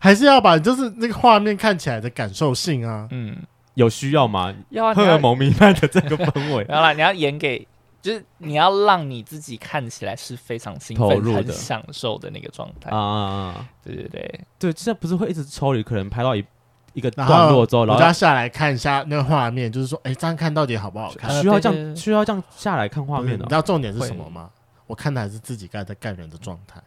[0.00, 3.36] 还是要把就是那个画面看起来的感受性啊，嗯，
[3.74, 4.54] 有需要吗？
[4.70, 7.66] 要荷尔蒙弥漫的这个氛围， 好了你要演给。
[8.04, 13.66] 就是你要让你自己看起来是非常兴奋、很享受的那个状态啊！
[13.82, 16.44] 对对对对，这不是会一直抽离，可能拍到一
[16.92, 21.30] 一个段落之后，然后要下来看一下那个画面，就是说，哎，这样看到底好不好看？
[21.40, 23.44] 需要这样，需要这样下来看画面的。
[23.44, 24.50] 你知道重点是什么吗？
[24.86, 26.82] 我看的还是自己刚才在干人的状态。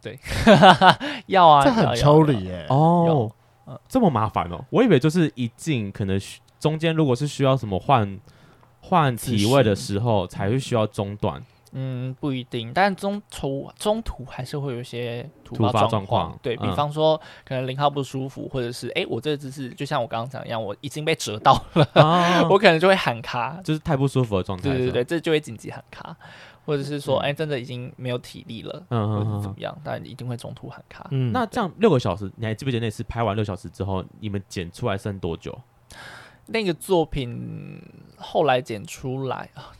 [0.00, 0.16] 对，
[1.26, 2.64] 要啊，这很抽离耶！
[2.68, 3.28] 哦，
[3.88, 4.64] 这么麻烦哦！
[4.70, 6.16] 我以为就是一进，可能
[6.60, 8.20] 中间如果是需要什么换。
[8.86, 11.42] 换体位的时候才会需要中断，
[11.72, 26.14] 嗯，不一定，但中途中途还是会有一些突发状况，对，比方说可能零号不舒服，或者是哎，我这个姿势就像我刚刚讲一样，我已经被折到了， 我可能就会喊卡，就是太不舒服的状态，对对对，这就会紧急喊卡，
[26.66, 31.08] 或者是说哎，真的已经没有体力了，嗯，或者怎么样，但一定会中途喊卡。
[31.10, 35.58] 嗯，那这样六个小时，你还记不记得那次拍完六小时之后，你们剪出来剩多久？
[36.46, 37.80] 那个作品
[38.16, 39.72] 后来剪出来啊，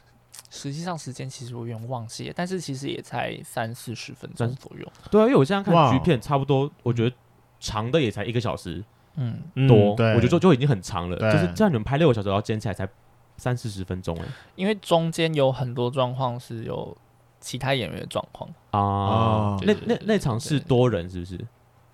[0.50, 4.86] 实际上时间其实我有点忘记了，但是其实也才三四十分钟左右。
[5.10, 7.14] 对啊，因为我现在看剧片，差不多，我觉得
[7.60, 8.82] 长的也才一个小时，
[9.16, 11.16] 嗯，多，我觉得就就已经很长了。
[11.32, 12.88] 就是这样，你们拍六个小时，然后剪起来才
[13.36, 14.24] 三四十分钟哎。
[14.56, 16.96] 因为中间有很多状况是有
[17.40, 19.58] 其他演员的状况啊。
[19.62, 21.38] 那那那场是多人是不是？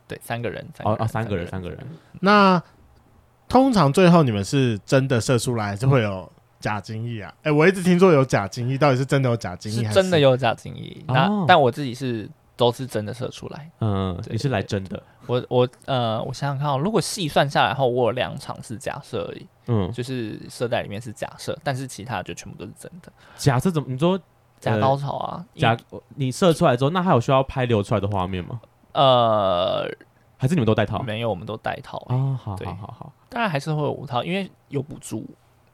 [0.06, 0.64] 对，三个人。
[0.84, 1.78] 哦哦，三个人，三个人。
[2.20, 2.62] 那。
[3.50, 7.34] 通常最后你们是真的射出来，还是会有假精液啊？
[7.38, 9.88] 哎、欸，我一直听说有假精液，到底是真的有假精液？
[9.88, 11.04] 是真的有假精液。
[11.08, 13.68] 那、哦、但我自己是都是真的射出来。
[13.80, 15.02] 嗯，你是来真的。
[15.26, 19.44] 我我呃，我想想看哦，如果细算下来后，我有两场是假设而已。
[19.66, 23.12] 嗯，就是射在里面是假设，但是其他的就全部都是真的。
[23.36, 23.88] 假设怎么？
[23.90, 24.16] 你说
[24.60, 25.44] 假高潮啊？
[25.54, 25.76] 呃、假
[26.14, 28.60] 你射出来之后，那还有需要拍流出来的画面吗？
[28.92, 29.90] 呃。
[30.40, 31.02] 还是你们都带套？
[31.02, 31.98] 没有，我们都带套。
[32.08, 35.28] 哦，好好好好，当然还是会有五套，因为有补助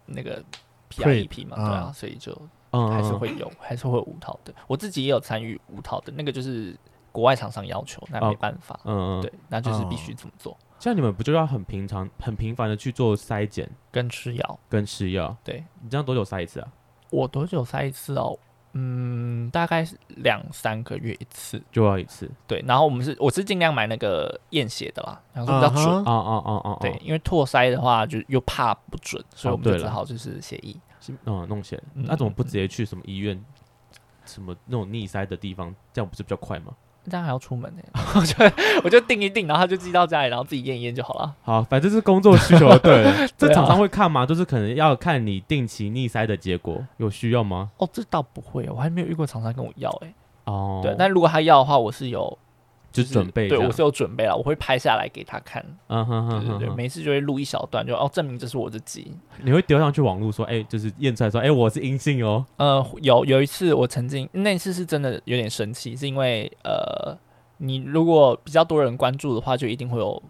[0.07, 0.43] 那个
[0.89, 2.37] P R E P 嘛，对啊，所以就
[2.73, 4.53] 嗯，还是会有，还是会有无套的。
[4.67, 6.77] 我自己也有参与无套的，那个就是
[7.13, 10.57] 国外厂商要求，那没办法，嗯嗯，对，那就是必须这么做。
[10.81, 14.59] 像你们不就要很平常、很频繁的去做筛检跟吃药？
[14.69, 16.69] 跟吃药，对，你这样多久筛一次啊？
[17.11, 18.37] 我多久筛一次哦？
[18.79, 22.31] 嗯，大概是两三个月一次，就要一次。
[22.47, 25.97] 对，然后我们是我是尽量买那个验血的啦，然后说比较准。
[25.97, 30.77] 哦哦哦哦，对，因为唾塞的话就又怕不准，所以我们就只好就是血液。
[31.25, 31.83] 嗯，弄起来。
[31.95, 33.43] 那怎么不直接去什么医院，
[34.27, 36.75] 什么那种逆塞的地方，这样不是比较快吗？
[37.11, 37.83] 这样还要出门呢？
[38.15, 38.35] 我就
[38.85, 41.35] 我就订一订，然后他就寄到家里，然后自己验一验就好了。
[41.43, 43.05] 好，反正是工作需求，对。
[43.39, 44.25] 这厂商会看吗？
[44.27, 47.71] 就是可能要看你定期逆塞的结果，有需要吗？
[47.79, 50.15] 哦，这倒不会，我还没有遇过厂商跟我要哎。
[50.45, 52.39] 哦，对，但如果他要的话，我是有。
[53.03, 55.65] 就准备，对我是有准备了，我会拍下来给他看。
[55.89, 59.13] 嗯哼哼，对对对，每次就会录一小段，就哦证明这是我自己。
[59.43, 62.45] 你会丢上去网络说，哎，就是验出来说，哎，我是阴性哦。
[62.57, 67.17] 呃，有有一次我曾经那次是真的有点生气，是因为呃，
[67.59, 70.23] 你如果比较多人关注的话，就一定会有。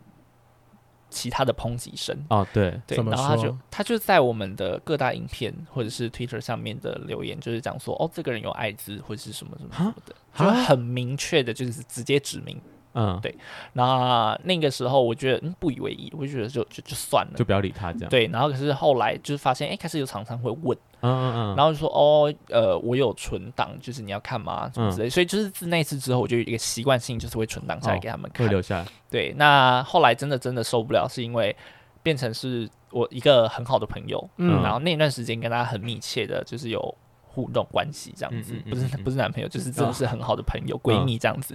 [1.16, 2.14] 其他的抨击声。
[2.28, 2.78] 哦，对。
[2.86, 12.60] 对，然后他就他就在我们的各大影片或者是 Twitter 上面的留言，就是讲说哦，这个人有艾滋或者是什么什么什么的，就很明确的，就是直接指明。
[12.98, 13.34] 嗯，对，
[13.74, 18.08] 那那个时候我觉得嗯不以为意，我就觉得就就就算了，就不要理他这样。
[18.08, 20.76] 对，然后可是后来就是发现，哎，开始有常常会问，
[21.06, 24.70] 嗯嗯嗯，然后就说哦，呃，我有存档，就是你要看吗？
[24.74, 28.86] 什么之类，所以就是自那次之后，我就有一个习惯性，就是会存档下来给他们看，会留下来。
[29.10, 31.54] 对，那后来真的真的受不了，是因为
[32.02, 36.94] 变成是我一个很好的朋友，嗯，然后那段时间跟他很密切的，就是有。
[37.28, 41.54] 互动关系这样子，不是不是男朋友，就是真的是很好的朋友、闺蜜这样子。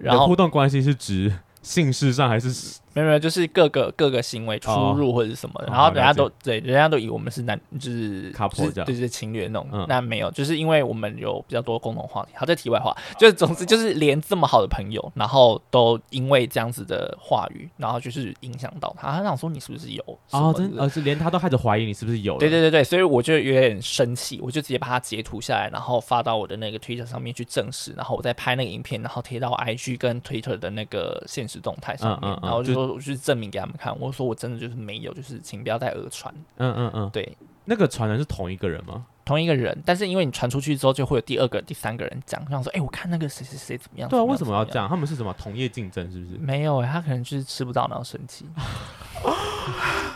[0.00, 2.78] 然后互动关系是指性事上还是？
[2.96, 9.86] 没有没有，就是各个各个行为出入或者是什么的，然后人家都对，人家都以为我们是男，就是 就是就是情侣那种。
[9.86, 12.32] 那没有，就是因为我们有比较多共同话题。
[12.34, 19.12] 好，这题外话，就是总之就是连这么好的朋友，然后都因为这样子的话语，然后就是影响到他。
[19.12, 20.02] 他想说你是不是有？
[20.30, 22.38] 哦，真的，而是连他都开始怀疑你是不是有？
[22.38, 33.66] 对对对对，所以我就有点生气，我就直接把他截图下来，然后发到我的那个 Twitter 上面去证实，然后我再拍那个影片，然后贴到 IG 跟 Twitter 的那个现实动态上面，然后就说我去证明给他。
[33.66, 36.32] 们看，我说我真的就是没有，就是请不要再讹传。
[36.58, 39.04] 嗯嗯嗯，对，那个传人是同一个人吗？
[39.24, 44.08] 同一个人，但是因为你传出去之后，就会有第二个、第三个人讲，想说，哎、欸，我看那个谁谁谁怎么样？
[44.08, 44.88] 对啊，为什么要这样？
[44.88, 46.08] 他们是什么同业竞争？
[46.12, 46.38] 是不是？
[46.38, 48.46] 没有哎、欸，他可能就是吃不到，然后生气。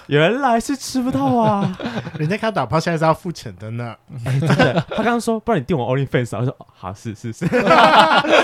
[0.07, 1.77] 原来是吃不到啊！
[2.21, 3.97] 人家看打炮现在是要付钱的呢。
[4.27, 7.47] 欸、真的，他刚刚说，不然你订我 OnlyFans 我说好，是是是，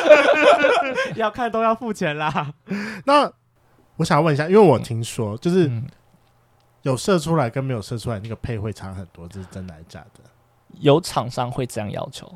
[1.15, 2.53] 要看都要付钱啦。
[3.05, 3.33] 那。
[3.97, 5.71] 我想问一下，因为我听说就是
[6.83, 10.21] 有射出来跟没有射出来那个配会差很多，这是真的还是假的？
[10.81, 12.31] 有厂商会这样要求。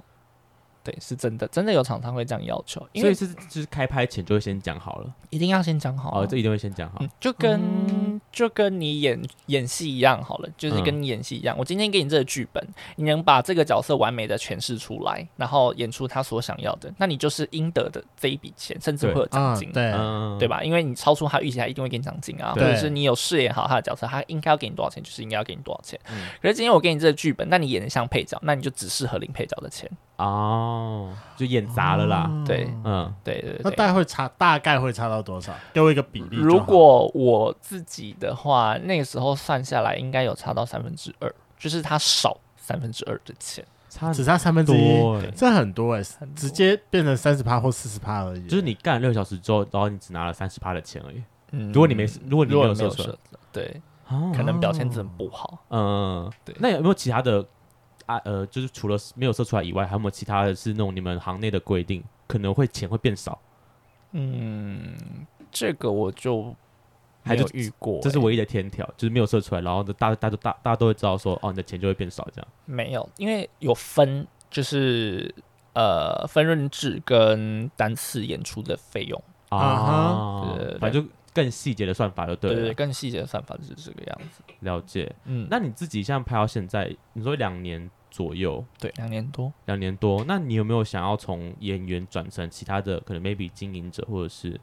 [0.83, 6.23] 对，是真的，真的有厂商会这样要求，所以是就是开拍前就会先讲好了，一定要先讲好。
[6.23, 11.55] 哦，这一定会先讲好，就跟就跟你演演戏一样好了，就是跟你演戏一样。
[11.59, 12.67] 我今天给你这个剧本，
[12.97, 20.65] 你能把这个角色完美的诠释出来，然后演出他所想要的，那你就是应得的这一笔钱，甚至会有奖金，对嗯对吧？
[20.65, 26.01] 因为你超出他预期，他一定会给你奖金啊，或者是你有饰演好他的角色，他应该要给你多少钱，就是应该要给你多少钱。
[26.41, 29.91] 可是今天我给你这个剧本，那你演的像配角，那你就只适合领配角的钱。
[30.21, 32.31] 哦，就演砸了啦。
[32.47, 33.61] 对，嗯，对对对。
[33.65, 35.53] 那大概会差，大概会差到多少？
[35.73, 36.37] 给我一个比例。
[36.37, 46.03] 如果我自己的话，那个时候算下来应该有差到三分之二，就是他少三分之二的钱，差只差三分之一，这很多哎，
[46.37, 48.47] 直接变成三十趴或四十趴而已。
[48.47, 51.23] 就是你干了六小时之后，然后你只拿了三十趴的钱而已。
[51.53, 53.17] 嗯，如果你没，如果你没有射出来，
[53.51, 53.81] 对，
[54.37, 55.59] 可能表现真的不好。
[55.71, 56.55] 嗯，对。
[56.59, 57.43] 那有没有其他的？
[58.11, 63.41] 啊呃，就是除了没有射出来以外，还有没有其他的是那种你们行内的规定，可能会钱会变少？
[64.13, 64.97] 嗯，
[65.51, 66.55] 这个我就
[67.23, 72.49] 还没有遇过、欸，这是唯一的天条，就是没有射出来，然后大大家都大大家都会知道说，哦，你的钱就会变少这样。
[72.65, 75.33] 没有，因为有分，就是
[75.75, 81.11] 呃分润制跟单次演出的费用啊，反正就。
[81.33, 84.43] 更细节的算法就对了，对，对，更细节的算法就是这个样子。
[84.59, 90.25] 了解，嗯，那你自己现在拍到现在，你说两年左右，对，两年多，两年多。
[90.27, 94.61] 那你有没有想要从演员转成其他的，可能 maybe 经营者或者是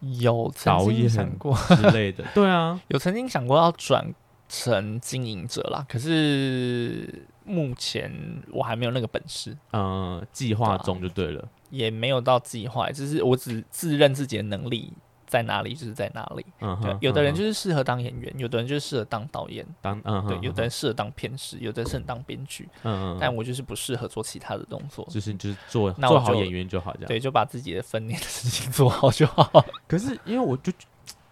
[0.00, 2.24] 有导演想过之类的？
[2.34, 4.14] 对啊，有曾经想过要转
[4.48, 8.12] 成经营者啦，可是目前
[8.52, 9.56] 我还没有那个本事。
[9.72, 14.92] 嗯，计划中就对了，也没有到计划，就是我只自认自己的能力。
[15.34, 16.46] 在哪里就是在哪里。
[16.60, 22.68] 嗯，对，有的人就是适合当演员，有的人就是适合当导演，当嗯，对，有的人适合当片师，有的人适合当编剧。
[22.84, 27.08] 嗯嗯，但我就是不适合做其他的动作，就是就是做做好演员就好，这样。
[27.08, 29.50] 对，就把自己的分内的事情做好就好。
[29.88, 30.72] 可是因为我就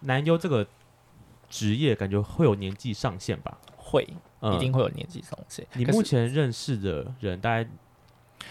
[0.01, 0.67] 男优这个
[1.49, 3.57] 职业，感觉会有年纪上限吧？
[3.77, 4.05] 会，
[4.41, 5.65] 一定会有年纪上限。
[5.75, 7.69] 你目前认识的人大概，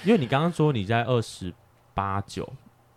[0.02, 1.52] 因为你刚刚说你在二十
[1.92, 2.50] 八九。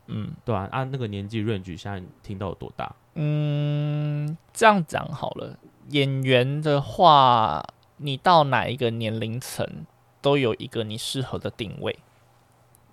[0.08, 2.95] 嗯，对啊，按、啊、那个年纪 range，现在你听到有多大？
[3.16, 5.58] 嗯，这样讲好了。
[5.89, 7.64] 演员的话，
[7.97, 9.68] 你到哪一个年龄层，
[10.22, 11.97] 都有一个你适合的定位。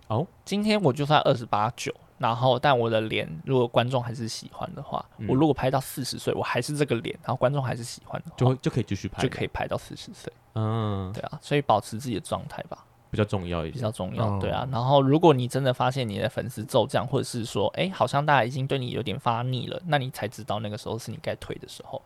[0.08, 10.32] 哦，今天我就算二十八九，然后但我的脸，如果观众还是喜欢的话，嗯、我如果拍到四十岁，我还是这个脸，然后观众还是喜欢的话，就就可以继续拍，就可以拍到四十岁。
[10.54, 12.84] 嗯，对啊，所以保持自己的状态吧。
[13.12, 14.66] 比较重要一点，比较重要，对啊。
[14.72, 22.00] 然后，如果你真的发现你的粉丝骤降，或者是说，哎，好像大家已经对你有点发腻了，那你才知道那个时候是你该退的时候。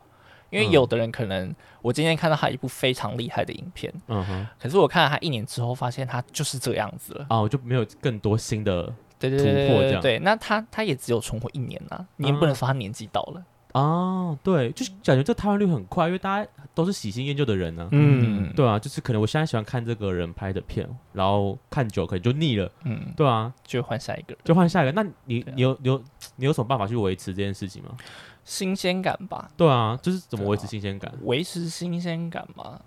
[0.49, 8.83] 因为有的人可能，我今天看到他一部非常厉害的影片，嗯哼，可是我看了他一年之后，发现他就是这个样子了，啊，我就没有更多新的
[9.19, 13.43] 突破，这样，对，那他他也只有存活一年呐，你也不能说他年纪到了。
[13.77, 17.89] 哦，对，就是感觉这台湾率很快，因为大家都是喜新厌旧的人呢、啊。
[17.91, 22.71] 嗯，对啊，就是可能我现在喜欢看这个人拍的片，然后看久可能就腻了。
[22.85, 24.91] 嗯，对啊，就换下一个，就换下一个。
[24.91, 26.03] 那你、啊、你有你有
[26.37, 27.91] 你有什么办法去维持这件事情吗？
[28.43, 29.49] 新鲜感吧。
[29.55, 31.13] 对啊，就是怎么维持新鲜感？
[31.23, 32.79] 维持新鲜感嘛？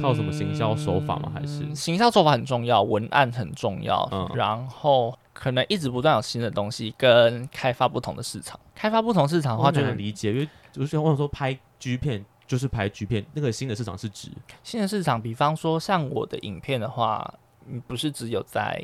[0.00, 1.30] 靠什么行销手法吗？
[1.34, 5.18] 还是、嗯、行销手法很重要，文案很重要，嗯、然后。
[5.34, 8.58] 可能一直不断有新的东西，跟开发不同的市场。
[8.74, 14.30] 开发不同市场的话，就能理解，因为就是像我说拍 G 片，就是拍 G 片，那个新的市场是指
[14.62, 15.20] 新的市场。
[15.20, 17.34] 比方说，像我的影片的话，
[17.66, 18.82] 你不是只有在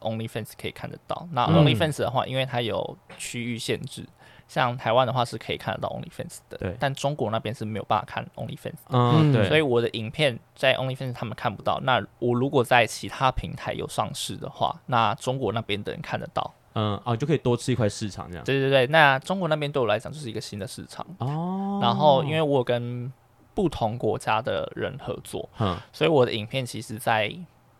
[0.00, 1.26] OnlyFans 可以看得到。
[1.32, 4.04] 那 OnlyFans 的话，嗯、因为它有区域限制。
[4.52, 11.80] 像台湾的话是可以看得到 OnlyFans 的，对，但中国那边是没有办法看 OnlyFans 的，嗯，对，所以我的影片在 OnlyFans 他们看不到。
[11.84, 18.44] 那我如果在其他平台有上市的话，那中国那边的人看得到，嗯，哦，就可以多吃一块市场这样。
[18.44, 21.78] 对对对，那中国那边对我来讲就是一个新的市场哦。
[21.80, 23.10] 然后因为我跟
[23.54, 27.34] 不同国家的人合作，嗯，所以我的影片其实，在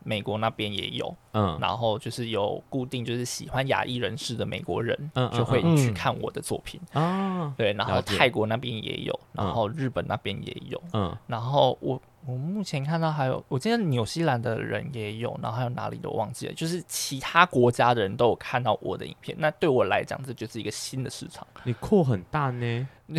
[0.05, 12.01] 美国那边也有，嗯，然后就是有固定，就是喜欢亚裔人士的美国人，嗯，就会去看我的作品，啊，对，然后泰国那边也有，然后日本那边也有，嗯，然后我。
[12.25, 19.37] 我目前看到还有，我记得纽西兰的人也有，然后还有哪里都忘记了，就是其他国家的人都有看到我的影片。
[19.41, 21.45] 那对我来讲，这就是一个新的市场。
[21.65, 22.89] 你扩很大呢，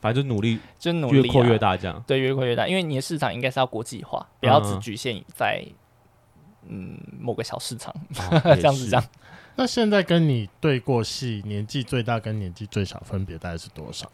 [0.00, 2.68] 反正就努力，就努力、啊、越扩越大，这样对，越扩越大。
[2.68, 5.66] 因为你的市场应该是要国际化，不要只局限于在
[6.68, 9.04] 嗯某个小市场，哦、 这样子这样。
[9.56, 14.08] 那现在跟你对过戏，年纪最大跟年纪最小分别大概是多少？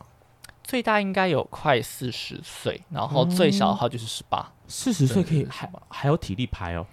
[0.70, 4.52] 最大应该有快四十岁，然后最小的话就是十八。
[4.68, 6.86] 四十岁可以还还有体力拍哦？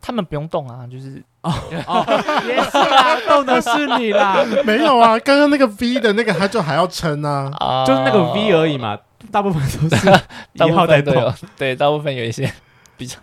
[0.00, 1.54] 他们不用动啊，就是哦
[1.86, 2.04] 哦，
[2.44, 4.44] 也是啊，动的是你啦。
[4.66, 8.98] 没有啊，刚刚那个 V 的那个他就还要撑啊，呃、就是那个 V 而已嘛。
[9.30, 10.10] 大部分都是
[10.66, 11.14] 一号在动，
[11.56, 12.52] 对，大部分有一些
[12.96, 13.16] 比较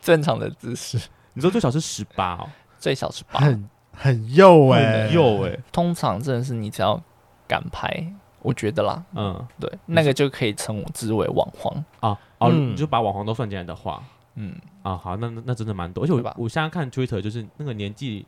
[0.00, 0.98] 正常的姿势。
[1.34, 2.48] 你说最少是十八哦？
[2.80, 5.56] 最少是八，很很幼哎，幼哎。
[5.70, 7.00] 通常真的是你只要
[7.46, 8.12] 敢拍。
[8.42, 14.02] 我觉得啦，嗯，对，那个就可以称我之为网黄啊，哦，你就把网黄都算进来的话，
[14.34, 18.26] 嗯，啊，好，那那真的蛮多，而且我我现在看 Twitter 就是那个年纪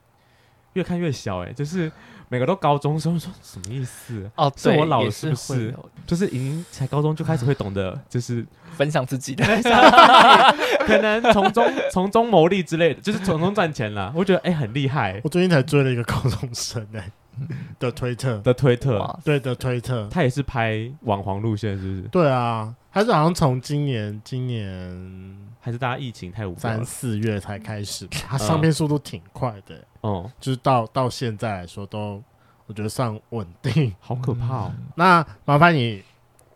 [0.74, 1.90] 越看越小，哎，就是
[2.28, 4.30] 每个都高中生，说什么意思？
[4.36, 5.74] 哦，是我老了是不是？
[6.06, 9.44] 就是已经才高中就开始会懂得，就是分享自己的，
[10.86, 14.12] 可能从中从中牟利之类的，就是从中赚钱了。
[14.14, 15.20] 我觉得哎，很厉害。
[15.24, 17.10] 我最近才追了一个高中生哎。
[17.78, 18.38] 的推特。
[18.38, 22.02] 的推特，对的推特，他也是拍网黄路线，是不是？
[22.08, 32.22] 对啊，他是好像从今年今年还是大家疫情太无三四月才开始，他上片速度挺快的，哦，就是到到现在来说都
[32.66, 34.72] 我觉得算稳定， 好可怕哦。
[34.96, 36.02] 那麻烦你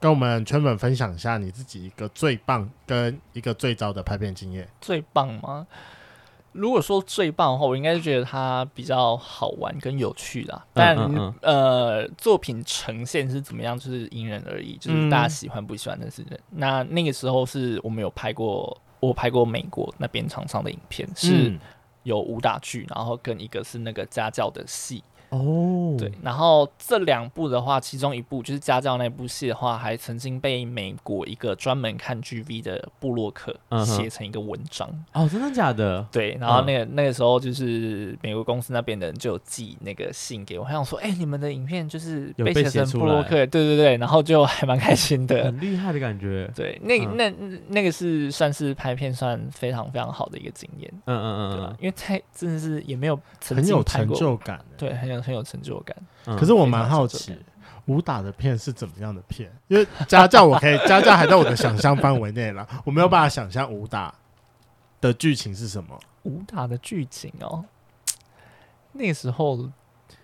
[0.01, 5.67] 跟我们圈粉分享一下你自己一个最棒跟一个最糟的拍片经验，最棒吗？
[6.53, 10.65] 如果说最棒的话，我应该是觉得它比较好玩跟有趣啦。
[10.73, 16.33] 但嗯嗯嗯呃，作品呈现是怎么样，就是因人而异，就是大家喜欢不喜欢的事情。
[16.33, 21.57] 嗯、那那个时候是我们有拍过，我拍过美国那边厂商的影片，是
[22.03, 25.03] 有武打剧，然后跟一个是那个家教的戏。
[25.31, 33.55] 哦，对，然后这两部的话，其中一部就是家教那部戏的话，还曾经被美国一个专门看 GV 的布洛克
[33.85, 34.89] 写成一个文章。
[35.13, 36.07] 哦，真的假的？
[36.11, 46.51] 对，然后那个、嗯、那个时候就是美国公司那边的人就有寄那个信给我，他想说，哎、欸，你们的影片就是被写成布洛克，对对对，然后就还蛮开心的，很厉害的感觉。
[46.57, 47.31] 对，那个、那
[47.69, 50.91] 那个是算是拍片算非常非常好的一个经验。
[51.05, 51.77] 嗯嗯嗯，对吧？
[51.81, 55.18] 因为太真的是也没有曾经拍过很有成就感，对，很有。
[55.21, 55.97] 很有成就感，
[56.27, 57.37] 嗯、可是我蛮好奇
[57.87, 59.51] 武打的片是怎么样的片？
[59.69, 64.15] 因为家教我可以 家教还在我的想象范围内了，我没有办法想象武打
[65.01, 65.99] 的剧情是什么。
[66.25, 67.65] 武打的剧情哦，
[68.93, 69.71] 那时候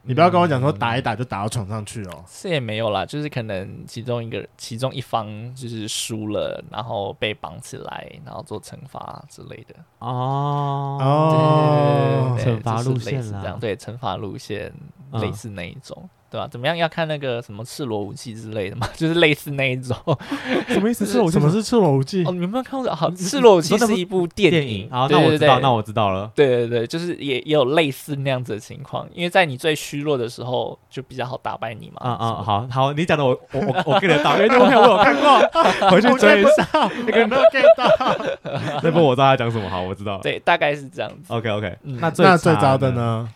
[0.05, 9.75] 你不要跟我讲说打一打就打到床上去哦，嗯、是也没有啦，就是可能其中一个其中一方就是输了，然后被绑起来，然后做惩罚之类的。
[9.99, 14.73] 哦哦，惩罚路线这样对，惩罚路线。
[15.21, 16.49] 类似那一种，对吧？
[16.51, 16.77] 怎么样？
[16.77, 19.97] 要看那个什么赤裸武器之类的嘛， 就是类似那一种。
[20.67, 21.07] 什么意思？
[21.07, 21.31] 赤裸？
[21.31, 22.25] 什么是赤裸武器？
[22.27, 22.93] 哦，你们有没有看过？
[22.93, 24.91] 好，赤裸武器是一部电影。
[24.91, 26.29] 好，那我知道，那我知道了。
[26.35, 32.01] 对对对，就是也也有类似那样子的情况，因为在你最虚弱的时候，就比较好打败你嘛。
[32.01, 36.91] 啊啊，好好，你讲的我我我我 get 到，因为那部片我有看过，回去追一下。
[37.07, 38.17] 你有没有 get 到？
[38.83, 40.19] 那部我知道他讲什么，好，我知道。
[40.21, 41.33] 对，大概是这样子。
[41.33, 43.29] OK OK，那那最糟的呢？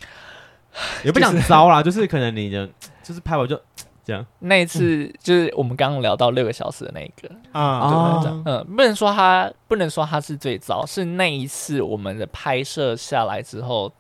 [1.05, 2.69] 也不想糟啦，就是可能你的
[3.03, 3.61] 就是拍完就
[4.05, 4.25] 这样。
[4.39, 13.93] 那一次就是我们刚刚聊到六个小时的那个啊，嗯，不能说他不能说他是最糟，是那一次我们的拍摄下来之后，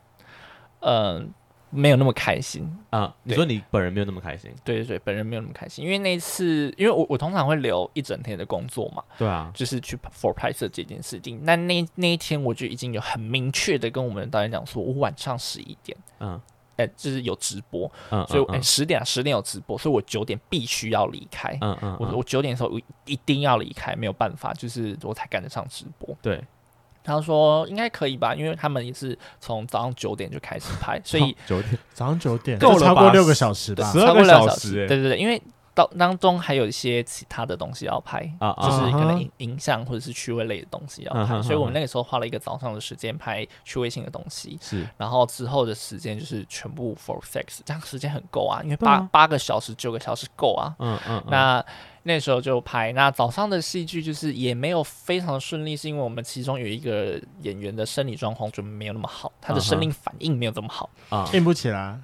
[0.80, 1.30] 嗯，
[1.70, 3.14] 没有那么开心啊。
[3.22, 4.50] 你说你本人没有那么开心？
[4.64, 11.38] 对对对，本人没有那么开心，因为那一次，因为我我通常会留一整天的工作嘛，对啊，就是去 for 拍摄这件事情。
[11.42, 16.40] 那那那一天我就已经有很明确的跟我们的导演讲说，我晚上十一点，嗯。
[16.78, 21.50] 哎、欸，就是有直播，嗯、所以哎十、欸、点十点有直播，所以我九点必须要离开。
[21.60, 26.16] 嗯嗯，嗯我我九点的时候我一定要离开，没有办法，就是我才赶得上直播。
[26.22, 26.42] 对，
[27.04, 34.86] 他说应该可以吧，因为他们也是从早上九点就开始拍，所以九 点早上九点 够超过六个小时吧，十二个小时。
[34.86, 35.40] 对对对，因为。
[35.78, 51.64] 当当中还有一些其他的东西要拍，啊、就是可能影影像或者是趣味类的东西要拍，啊、所以我们那个时候花了一个早上的时间拍趣味性的东西，是，然后之后的时间就是全部 for sex，这样时间很够啊，因为八、啊、八个小时九个小时够啊，嗯嗯，那
[52.02, 60.90] 那时候就拍，那早上的戏剧就是也没有非常顺利，是因为我们其中有一个演员的生理状况就没有那么好，他的生理反应没有这么好。
[61.10, 62.00] 啊，硬不起来。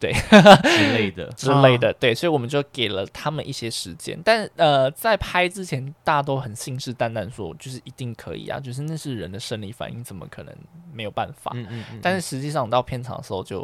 [0.00, 4.18] 对之类的 之类的，对，所以我们就给了他们一些时间。
[4.24, 10.56] 但呃，在拍之前，大家都很信誓旦旦说，就是一定可以啊，就是那是人的生理反应，怎么可能
[10.92, 11.52] 没有办法？
[11.54, 11.98] 嗯嗯嗯。
[12.00, 13.60] 但是实际上到片场的时候就，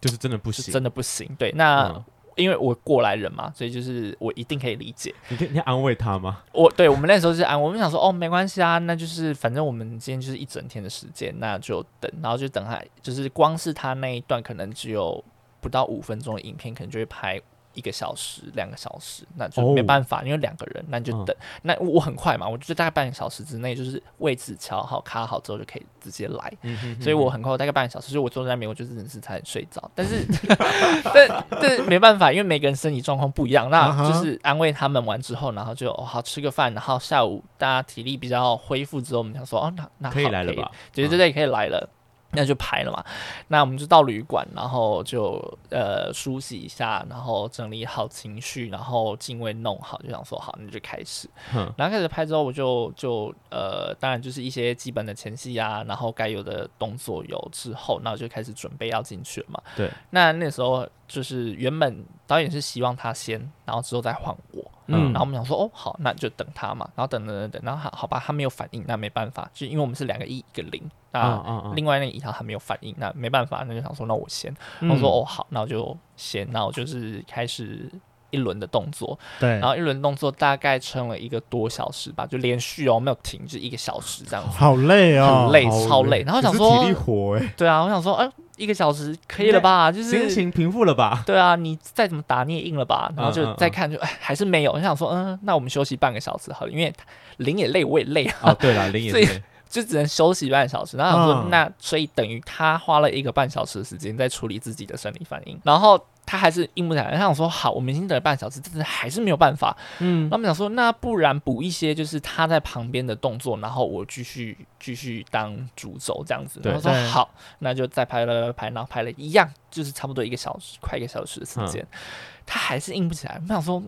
[0.00, 1.28] 就就是真的不行，真的不行。
[1.36, 2.04] 对，那、嗯、
[2.36, 5.12] 因为我过来人嘛，所以就是我一定可以理解。
[5.28, 6.42] 你可以你安慰他吗？
[6.52, 15.22] 我对我们那时候是安慰，我们想说哦，没关系啊，那就是反正我们今天就是一整天的时间，那就等，然后就等他，就是光是他那一段可能只有。
[15.64, 17.40] 不到五分钟的影片，可能就会拍
[17.72, 21.34] 一个小时、两个小时，那就没办法，哦、因为两个人，那你就等。
[21.40, 26.52] 嗯、那我很快嘛，我就大概半个小时之内，就是位置调好、卡好之后就可以直接来。
[26.62, 29.90] 嗯、哼哼所以我很快，我大概半个小时，所以我坐在那边，我就真的是差点睡着。
[29.94, 30.24] 但是，
[31.14, 40.70] 但但没办法，因为每个人身体状况不一样，那就是安慰他们完之后，然后就、哦、好吃个饭，然后下午大家体力比较恢复之后，我们想说哦，那那可以来了吧？
[40.92, 41.88] 对对对，可以来了。
[42.34, 43.04] 那就拍了嘛，
[43.48, 51.28] 那我们就到旅馆，然后就呃梳洗一下，然后整理好情绪，然后镜位弄好，就想说好，那就开始。
[51.54, 59.62] 嗯、然后开始拍之后，我就就呃，当然就是一些基本的前戏啊，然后该有的动作有之后，那我就开始准备要进去了嘛。
[59.76, 64.63] 对，那那时候就是原本导演是希望他先，然后之后再换我。
[64.86, 66.88] 嗯，然后我们想说，哦，好，那就等他嘛。
[66.94, 70.82] 然后等等等等，然后好好吧，他没有反应，那没办法，就因为我们是两个一一个零，
[71.12, 74.54] 那另外那个银行还没有反应，那没办法，那就想说，那我先。
[74.80, 77.90] 嗯、我说，哦，好，那我就先，那我就是开始
[78.30, 79.18] 一轮的动作。
[79.40, 84.58] 对，然后一轮动作大概撑了一个多小时吧，就连续哦，没有停，就一个小时这样子。
[84.58, 86.22] 好累哦，很累，超累。
[86.22, 87.54] 然后想说，体力活哎。
[87.56, 88.30] 对啊，我想说，哎。
[88.56, 89.90] 一个小时可以了吧？
[89.90, 91.22] 就是心情平复了吧？
[91.26, 93.12] 对啊，你再怎么打你也硬了吧？
[93.16, 94.72] 然后就再看就，就、嗯嗯嗯、还是没有。
[94.72, 96.92] 我想说，嗯，那我们休息半个小时好了，因为
[97.38, 98.34] 林也累，我也累啊。
[98.42, 99.42] 哦，对了，林也累，
[99.74, 100.96] 就只能休息半小时。
[100.96, 106.00] 然后想说，嗯、那所以等于他花了一个半小时的时间在处理自己的生理反应，然后。
[106.26, 107.10] 他还是硬不起来。
[107.10, 109.76] 他想说好，我们已经等了半小时，但是还是没有办法。
[109.98, 116.62] 嗯，他们想说那不然补一些就是他在旁边的动作，然后我继续继续当主轴这样子。
[116.64, 121.98] 然后说好，那就再拍了拍，然后拍了一样，就是差不多一个小时，快一个小时的时间，嗯、
[122.46, 123.38] 他还是硬不起来。
[123.42, 123.82] 我想说。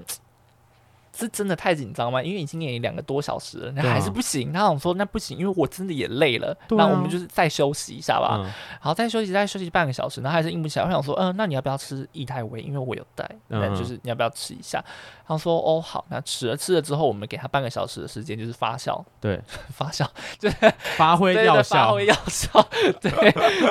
[1.17, 2.23] 是真的太紧张吗？
[2.23, 4.53] 因为已经演两个多小时了，那还是不行。
[4.53, 6.55] 他想说那不行，因为我真的也累了。
[6.71, 8.43] 那、啊、我们就是再休息一下吧。
[8.45, 10.85] 嗯、好，再休息，再休息半个小时，然后还是硬不起来。
[10.85, 12.61] 我想说，嗯、呃，那你要不要吃液态胃？
[12.61, 14.85] 因为我有带，就是你要不要吃一下？
[15.27, 19.03] 他说，哦，好，那吃了，吃了之后，我们给他半个小时的时间，就是发酵。
[19.21, 19.41] 对，
[19.73, 20.07] 发酵，
[20.39, 20.57] 就是
[20.97, 22.69] 发挥药效，发挥药效。
[23.01, 23.11] 对，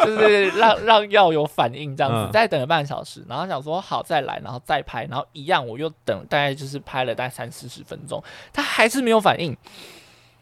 [0.06, 2.30] 就是让让药有反应这样子。
[2.30, 7.35] 嗯、再等了半个小时，然后想说好再来，然后再拍，然后一样，我又等大概就是拍了大概。
[7.36, 8.24] 三四十分钟，
[8.54, 9.56] 他还是没有反应。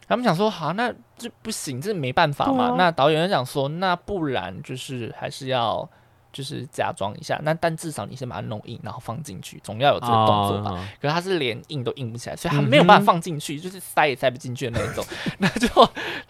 [0.07, 2.65] 他们想说，好，那这不行，这没办法嘛。
[2.65, 5.89] 啊、那导演就想说，那不然就是还是要
[6.31, 7.39] 就是假装一下。
[7.41, 10.71] 那但至少你先把它弄硬，然后放进去，总要有这个动作吧。
[10.71, 15.03] 哦、可是他是连硬都硬不起来，所以他没有办法放进去，嗯、就是塞也塞不进去的那一种。
[15.39, 15.67] 那就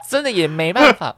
[0.07, 1.13] 真的也没办法。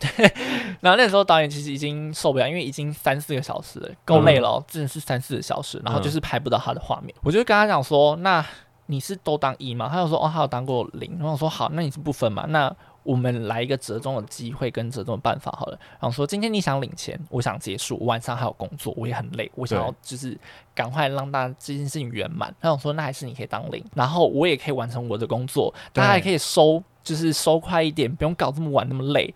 [0.16, 0.32] 对，
[0.80, 7.14] 然后那时候导演其实已经受不了，因为已经三四个小时了，够累了，哦，真的是三四个小时，然后就是拍不到他的画面。
[7.16, 8.44] 嗯、我就跟他讲说，那
[8.86, 9.90] 你是都当一吗？
[9.92, 11.12] 他就说，哦，他有当过零。
[11.18, 12.46] 然后我说，好，那你是不分嘛？
[12.48, 15.78] 那我们来一个折中的机会跟折中的办法好了。
[16.00, 20.38] 然后说，今天你想领钱，我想结束，我晚上还有工作，我也很累，我想要就是
[20.74, 22.54] 赶快让大家这件事情圆满。
[22.60, 29.32] 他想说，那还是你可以当零，然后我也可以完成我的工作，大家也可以收，就是收快一点，不用搞这么晚那么累。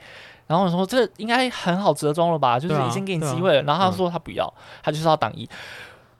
[0.46, 2.58] 然后我说，这应该很好折中了吧？
[2.58, 3.60] 就是已经给你机会了。
[3.60, 5.48] 啊啊、然后他说他不要，嗯、他就是要挡一。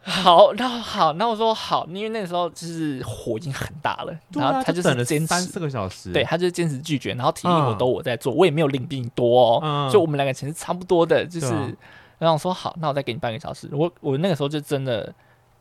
[0.03, 7.15] 好，那好，那我说好，因为那个时候就是火已经很大了，啊、然后他就是坚持三四个小时，对，他就坚持拒绝。
[7.15, 11.47] 然后体力活都我在做，嗯、我也没有领比你多哦，嗯、就我们两个钱是差不多的，就是。
[11.47, 11.73] 啊、
[12.19, 13.69] 然后我说好，那我再给你半个小时。
[13.73, 15.13] 我我那个时候就真的。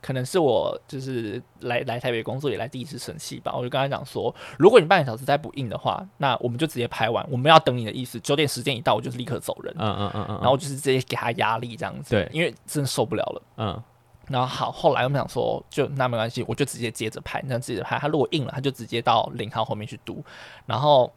[0.03, 8.19] 可能是我就是来来台北工作以来第一次生气吧，我就跟他讲说，如果你半个小时再不硬的话，那我们就直接拍完，我们要等你的意思。
[8.19, 9.73] 九点时间一到，我就是立刻走人。
[9.79, 10.39] 嗯嗯嗯嗯。
[10.41, 12.09] 然后就是直接给他压力这样子。
[12.09, 13.41] 对，因为真的受不了了。
[13.57, 13.83] 嗯。
[14.27, 17.97] 然后好，后来我们想说，就那没关系，我就直接接着拍，那接着拍。
[17.97, 20.23] 他如果硬了，他就直接到零号后面去读，
[20.65, 21.09] 然后。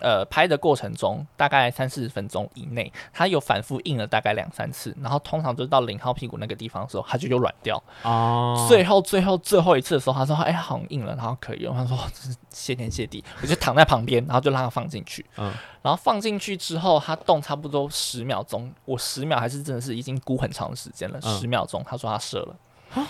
[0.00, 7.82] 呃，拍的过程中大概三四十分钟以内，他有反复印了大概两三次，然后通常就是到零号屁股那个地方的时候，他就又软掉。
[8.02, 8.66] 哦。
[8.68, 15.24] 最后最后最后一次的时候，他说：“哎，好像印了，然后可以用。”他说：“这是谢天谢地。”我就躺在旁边，然后就让他放进去。
[15.36, 15.52] 嗯。
[15.82, 21.20] 然后放进去之后，他动差不多十秒钟，我十秒还是真的是已经估很长的时间了。
[21.22, 22.56] 十秒钟，他说他射了。
[22.94, 23.08] 啊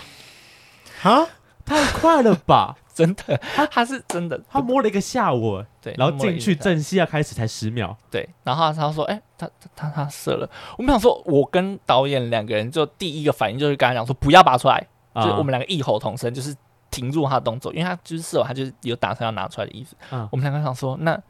[1.03, 1.27] 啊？
[1.65, 2.77] 太快了吧！
[2.97, 16.55] 真的，他他是真的，他摸了一个下午，对，然后进去正戏要开始才十秒，对，然后他说，哎、欸，他他他射了，我们想说，我跟导演两个人就第一个反应就是跟他讲说，不要拔出来，嗯、就我们两个异口同声，就是
[16.89, 21.21] 停住他的动作，因为他就是射完，他就是有打算要拿出来的意思，嗯，我们两个想说，那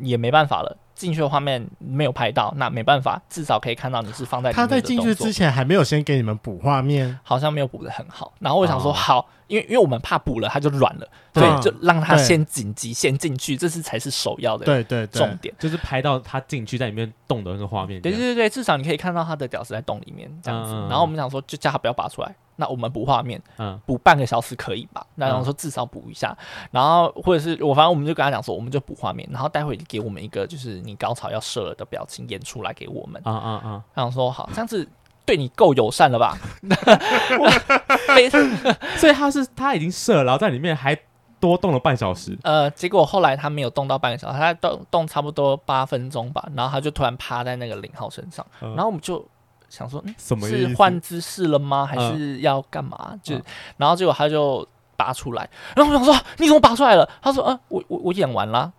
[0.00, 0.76] 也没办法了。
[0.94, 4.66] 进去的画面没有拍到，那没办法，至少可以看到你是放在里面的。
[4.66, 8.32] 他在进去之前还没有先给你们补画面，好像没有补的很好。
[8.40, 18.02] 然后我想说，好，因为因为我们怕补了他就软了，所以就让他先紧急先进去，这是才是首要的，对对重点，就是拍到他进去在里面动的那个画面。
[18.02, 20.72] 对对对，至少你可以看到他的屌丝在洞里面这样子。
[20.88, 22.34] 然后我们想说，就叫他不要拔出来。
[22.60, 25.06] 那我们补画面，嗯，补半个小时可以吧？
[25.14, 26.36] 那然后说至少补一下，
[26.72, 33.22] 然后或者是我反正我们就跟他讲说，我们就补画面，然后待会给我们一个就是你高潮要射了的表情演出来给我们。
[33.24, 33.82] 啊啊啊！
[33.94, 34.86] 然后说好，这样子
[35.24, 36.36] 对你够友善了吧？
[38.98, 40.98] 所以他是他已经射了，然后在里面还
[41.38, 42.36] 多动了半小时。
[42.42, 49.24] 呃，结果后来他没有动到半个小时，他动动差不多八分钟吧，然后他就突然趴在那个零号身上，然后我们就。
[49.68, 51.84] 想说，嗯，什么是换姿势了吗？
[51.86, 53.10] 还是要干嘛？
[53.12, 53.40] 嗯、就，
[53.76, 54.66] 然后结果他就
[54.96, 57.08] 拔出来，然后我想说，你怎么拔出来了？
[57.20, 58.72] 他说，嗯，我我我演完了，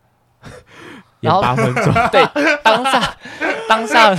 [1.21, 2.25] 然后八分钟， 对，
[2.63, 3.17] 当下
[3.67, 4.15] 当下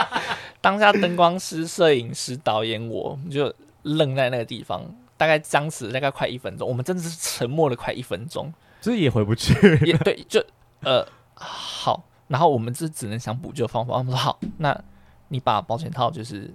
[0.60, 3.52] 当下灯光师、摄影师、导演，我就
[3.82, 4.82] 愣在那个地方，
[5.16, 9.54] 大概僵持大概快一分钟，我们真的是沉默了快一分钟，这也回不去，
[9.84, 10.42] 也对，就
[10.80, 14.76] 呃好，然后我们这只能想补救方法，我们说好，那。
[15.28, 16.52] 你把保险套就是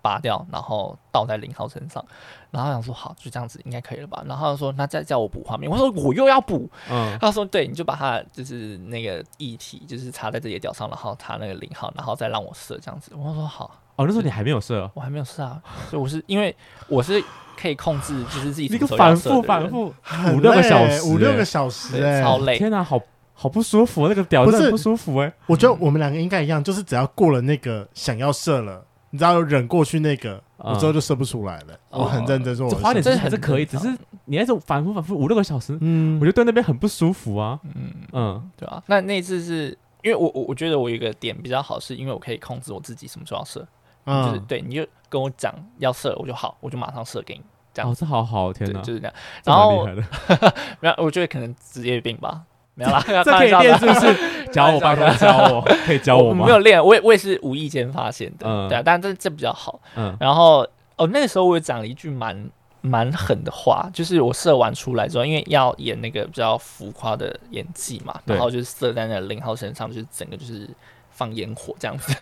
[0.00, 2.04] 拔掉，然后倒在零号身上，
[2.50, 4.22] 然后想说好，就这样子应该可以了吧？
[4.26, 13.12] 然后他说那再叫我补画面，我说我又要补，嗯，他说对，你就把它就是那个液体就是插在这些屌上，然后插那个零号，然后再让我射这样子。
[13.14, 16.54] 我说好，哦，那时候你还没有射，我还没有射啊，所以我是因为
[16.86, 17.22] 我是
[17.56, 19.92] 可以控制，就是自己那个反复反复
[20.32, 22.98] 五六个小时，五六个小时，超累，天哪，好。
[23.40, 25.32] 好不舒服，那个屌真的不舒服哎、欸！
[25.46, 31.78] 我觉得我们两个应该一样，就是只要过了那个想要射了你知道忍过去那个，我之后就射不出来了。
[31.90, 33.86] 我很认真说，花点时间还是可以，只是
[34.24, 37.60] 你那种反复反复五六个小时，嗯，我觉得对那边很不舒服啊。
[37.62, 38.82] 嗯嗯，对啊。
[38.86, 39.68] 那那次是
[40.02, 43.64] 因为我我我觉得我有一个点比较好，是因为我可以控制我自己什么时候要射，
[44.04, 47.42] 就是对，你就跟我讲要射，我就好，我就马上射给你。
[47.72, 49.14] 这样哦，这好好，天哪，就是这样。
[49.44, 49.86] 然后
[50.80, 52.42] 没有，我觉得可能职业病吧。
[52.78, 54.14] 没有啦， 这可以练是不是？
[54.52, 56.42] 教我，拜托教我， 可以教我吗？
[56.42, 59.80] 我没有练，我也我也是无意间发现的，嗯、对啊，但这这比较好。
[59.96, 60.66] 嗯，然后
[60.96, 62.48] 哦，那个时候我也讲了一句蛮
[62.80, 70.66] 蛮狠的话，就是我射完出来之后，因为要演那个比较浮夸的演技嘛，然后就是射在那零号身上，就是整个就是
[71.10, 72.14] 放烟火这样子，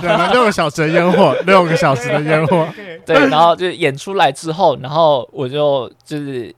[0.00, 2.66] 对，六个小时的烟火，六个小时的烟火，
[3.06, 6.52] 对，然后就演出来之后，然后我就就是。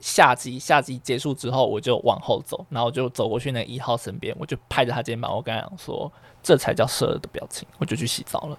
[0.00, 6.10] 下机下机结束之后，我就往后走，然后就走过去那一号身边，我就拍着他肩膀，我跟他讲说
[6.42, 8.58] ：“这才叫射了的表情。”我就去洗澡了。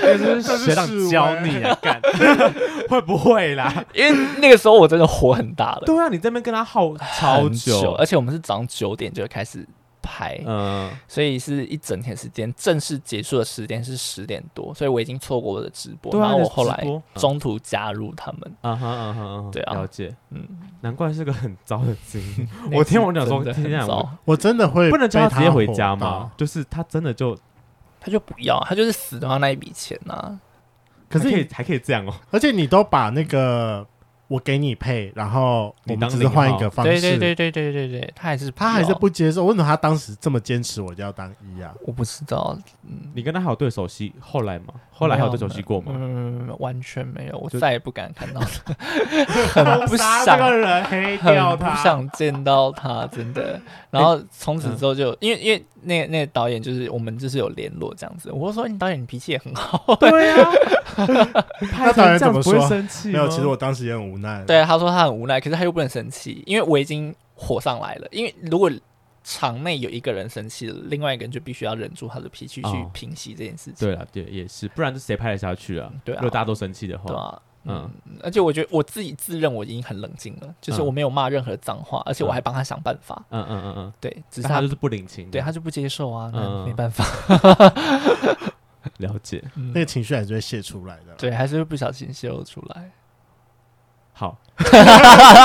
[0.00, 1.76] 这是学长教你啊？
[1.80, 2.00] 干
[2.88, 3.84] 会不会啦？
[3.94, 5.82] 因为那个时候我真的火很大了。
[5.86, 9.66] 对啊，你这边跟他耗超久，而且我们是早上九点就开始。
[10.10, 12.52] 拍，嗯，所以是一整天时间。
[12.56, 16.18] 正式结束的时间是十点多，所以我已经错过我的直播。
[16.18, 16.84] 然后我后来
[17.14, 20.44] 中途加入他们，啊哈啊哈，对啊，了解，嗯，
[20.80, 22.48] 难怪是个很糟的经历。
[22.76, 23.86] 我听我讲说，天天
[24.24, 26.32] 我真的会不能叫他直接回家吗？
[26.36, 27.38] 就是他真的就
[28.00, 30.40] 他就不要，他就是死的话那一笔钱呐。
[31.08, 33.86] 可是可以还可以这样哦，而且你都把那个。
[34.30, 36.92] 我给你配，然后我们只是换一个方式。
[36.92, 39.44] 对对对对对对对，他还是他还是不接受。
[39.44, 41.74] 为什么他当时这么坚持，我就要当一啊？
[41.84, 42.56] 我不知道。
[42.84, 44.14] 嗯，你跟他还有对手戏？
[44.20, 44.66] 后来吗？
[44.92, 45.92] 后来还有对手戏过吗？
[45.96, 47.38] 嗯，完全没有。
[47.38, 53.60] 我再也不敢看到他，很不想这个人黑掉他，不想见到他，真的。
[53.90, 58.30] 然后从此之后就因为因为那那个导演就是我们就是有联络这样子。
[58.30, 59.96] 我说你导演你脾气也很好。
[59.98, 60.48] 对呀。
[61.78, 62.52] 那导演怎么说？
[63.06, 64.44] 没有，其实我当时也很无奈。
[64.44, 68.08] 对，他说他很无奈，可是他又不能生气，因为我已经火上来了。
[68.10, 68.70] 因为如果
[69.22, 73.74] 场内有一个人生气了，另外一个人就必须要忍住他的脾气去平息这件事情。
[73.78, 75.92] 对啊，对，也是，不然这谁拍得下去啊？
[76.04, 77.90] 对啊，如果大家都生气的话，对啊，嗯。
[78.22, 83.22] 而且我觉得我自己自认我已经很冷静了，就是我没有骂任何脏话，而且我还帮他想办法。
[83.30, 87.04] 嗯嗯嗯嗯，对，只是他就是不领情，对他就不接受啊，那没办法。
[88.96, 91.14] 了解，那个情绪还是会泄出来的。
[91.18, 92.90] 对，还是会不小心泄露出来。
[94.20, 94.36] 好，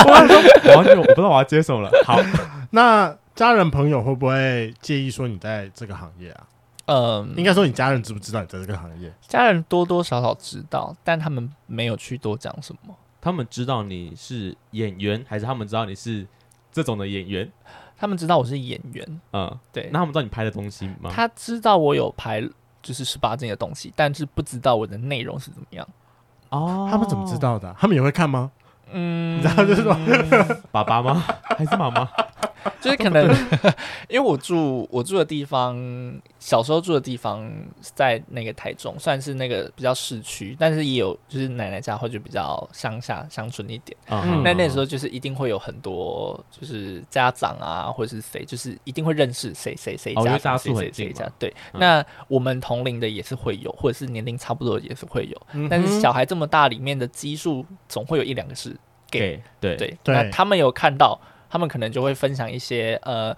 [0.05, 1.89] 我完全我不知道我要接什么了。
[2.03, 2.19] 好，
[2.71, 6.47] 那家人朋友会不会介意说你在这个行业啊？
[6.87, 9.09] 嗯，应该说你家人知不知道你在这个行业？
[9.29, 12.93] 家人多多少少知道，但他们没有去多讲什么。
[13.21, 16.27] 他们知道你是演员，还是他们知道你是
[16.69, 17.49] 这种的演员？
[17.97, 19.21] 他们知道我是演员。
[19.31, 19.89] 嗯，对。
[19.93, 21.09] 那他们知道你拍的东西吗？
[21.09, 22.45] 他知道我有拍，
[22.81, 25.87] 就是十八禁的东西，但是不知道我的内容是怎么样。
[26.49, 27.73] 哦，他们怎么知道的？
[27.79, 28.51] 他们也会看吗？
[28.91, 29.95] 嗯，然后就是说，
[30.71, 31.23] 爸爸吗？
[31.57, 32.07] 还是妈妈？
[32.81, 33.27] 就是可能，
[34.09, 35.75] 因为我住我住的地方，
[36.45, 37.43] 小时候住的地方
[37.81, 43.97] 在那个台中，算是那个比较市区，但是也有就是奶奶家或者比较乡下乡村一点。
[44.09, 51.27] 嗯，那那时候就是一定会有很多就是家长啊，或者是谁，就是一定会认识谁谁谁家谁谁谁家。
[51.39, 55.67] 对，那我们同龄的也是会有，或者是年龄差不多的也是会有。
[55.67, 58.69] 但是小孩这么大，里面的基数总会有一两个是
[59.09, 59.41] gay。
[59.59, 61.19] 对对对，那他们有看到。
[61.47, 63.33] 他们可能就会分享一些呃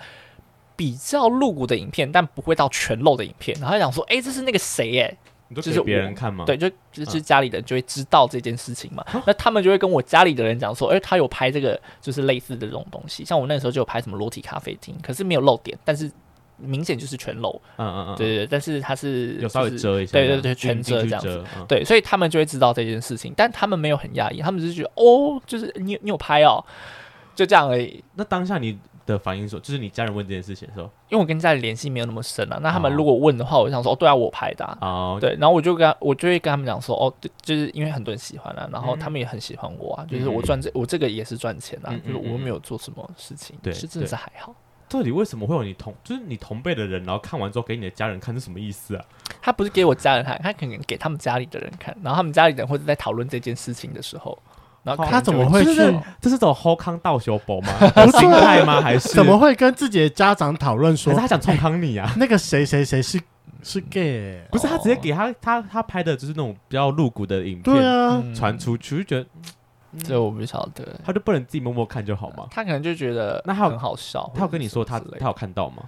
[0.77, 3.59] 比较露骨的影片，但不会到全露的影片。
[3.59, 4.99] 然后讲说：“哎、欸，这是那个谁？
[5.01, 5.17] 哎，
[5.55, 6.45] 就是别人看吗？
[6.45, 9.03] 对，就就是家里的人就会知道这件事情嘛。
[9.07, 13.25] 啊、那他们就会跟我家里的人讲说：“哎、欸，他有拍这个，就是类似的这种东西。
[13.25, 16.11] 像我那时候就有拍什么裸体咖啡厅，可是没有露点，但是
[16.57, 17.59] 明显就是全露。
[17.77, 18.47] 嗯嗯嗯，对对对。
[18.47, 21.43] 但是他是、就是、有稍微遮一下，对对对，全遮这样子。
[21.57, 26.63] 嗯、对，所以他们就会知道这件事情，但他们没有很压抑，他们只是觉得哦，就是你你有拍哦。”
[27.35, 28.03] 就这样而已。
[28.15, 28.75] 那当下你
[29.07, 32.59] 的反应说，就是你家人问这件事情的时候，因为我跟家里联系没有那么深啊。
[32.61, 34.77] 那他们如果问的话，我就想说，哦，对啊，我拍的。
[34.81, 35.35] 哦，对。
[35.39, 44.53] 然后我就跟他，我就会跟他们讲说，哦，对，就是因为很多人喜欢啊，然后他们也很喜欢我啊，就是我赚这，我这个也是赚钱啊，就是我没有做什么事情，对，是真的是还好。
[44.89, 49.05] 到底为什么会有你同，就是你同辈的人，然后看完之后给你的家人看，是什么意思啊？
[49.41, 54.37] 他不是给我家人看，他可能给他们家里的人看，然后他们家里的人会在讨论这件事情的时候。
[54.87, 55.75] 然后他怎么会去？
[56.21, 57.67] 这是种好康道修宝吗？
[58.19, 58.79] 心态吗？
[58.81, 61.13] 还是怎么会跟自己的家长讨论说？
[61.13, 62.09] 他想冲康你啊？
[62.17, 63.19] 那个谁谁谁是
[63.61, 64.41] 是 gay？
[64.49, 69.25] 不是他直接给他他他拍的就是那种比较露骨的影片，对啊，传出去就觉得
[70.05, 72.45] 这我不晓得，他就不能自己默默看就好吗？
[72.49, 74.31] 他可能就觉得那他很好笑。
[74.33, 75.83] 他有跟你说他他有看到吗？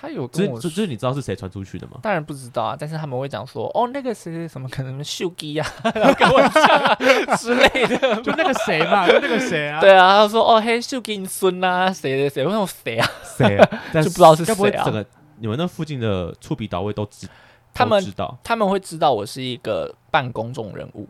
[0.00, 1.98] 他有跟我说，就是你知道是谁传出去的吗？
[2.02, 9.78] 当然不知道啊，但是他们会讲说，哦，那个谁谁什么可能秀基呀， 然后跟我讲啊之类的， 就那个谁嘛， 就那个谁啊？
[9.80, 12.46] 对啊，他说，哦，嘿，秀基孙啊，谁谁谁？
[12.46, 13.06] 我说谁啊？
[13.36, 13.68] 谁啊？
[13.92, 14.84] 就不知道是谁啊？
[14.84, 15.04] 整个
[15.38, 17.28] 你们那附近的触笔岛位都知，
[17.74, 21.06] 他们知道，他们会知道我是一个半公众人物。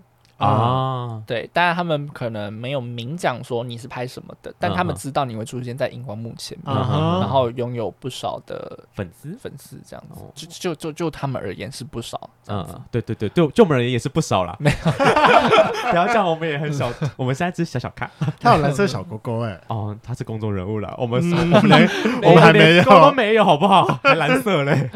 [0.46, 12.30] 啊，对，当然他们可能没有明讲说你是拍什么的，但他们知道你会出现在荧光幕前面，然后拥有不少的粉丝，粉丝这样子，就就就就他们而言是不少。
[12.48, 14.56] 嗯，对对对，就就我们而言也是不少啦。
[14.58, 14.76] 没有，
[15.90, 18.10] 不要这样，我们也很小， 我们现在只是小小看。
[18.40, 21.88] 他有蓝色小勾勾哎，哦，他是公众人物了，我们我们连
[22.22, 23.84] 我们还没有，都没有好不好？
[24.02, 24.90] 还蓝色嘞。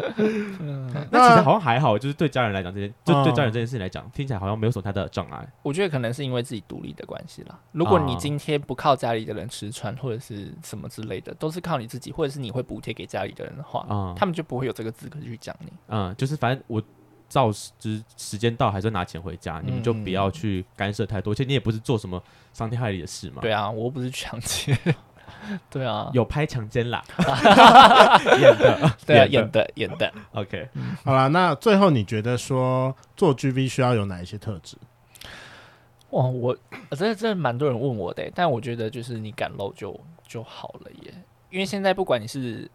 [1.11, 5.34] 那其实好像还好，就是对家人来讲，这件就对家人这件事情来讲，听起来好像没有什么太大的障碍。
[5.62, 7.59] 我觉得可能是因为自己独立的关系啦。
[7.72, 15.72] 如果你今天不靠家里的人吃穿，或者是什么之类的，都是靠你自己，或者是你会补贴给家里的人的话，嗯、他们就不会有这个资格去讲你。
[15.89, 16.82] 嗯，就是反正我
[17.28, 21.32] 照就是时间到还是拿钱回家，嗯、你们就不要去干涉太多。
[21.32, 22.22] 而且你也不是做什么
[22.53, 23.43] 伤天害理的事嘛。
[23.43, 24.78] 对啊，我又不是抢劫。
[25.68, 27.03] 对啊，有拍强奸啦，
[28.41, 30.11] 演的，对啊，演的，演的。
[30.32, 30.68] OK，
[31.05, 34.76] 好了，那最后你觉得说做 GV 需要有哪一些特质？
[36.14, 36.56] 哇，我
[36.90, 41.14] 真的真的蛮多人问我的、欸，但我觉得就是你敢露就就好了耶。
[41.50, 42.70] 因为现在不管你是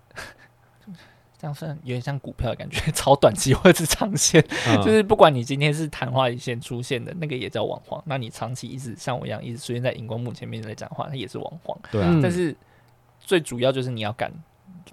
[1.37, 11.77] 这样算有点像股票的感觉， 炒短期或者是长线， 嗯、就是不管你今天是昙花一现出现的那个也叫网黄，那你长期一直像我一样一直出现在荧光幕前面来讲话，它也是网黄。
[11.91, 12.53] 对啊，但是
[13.21, 14.29] 最主要就是你要敢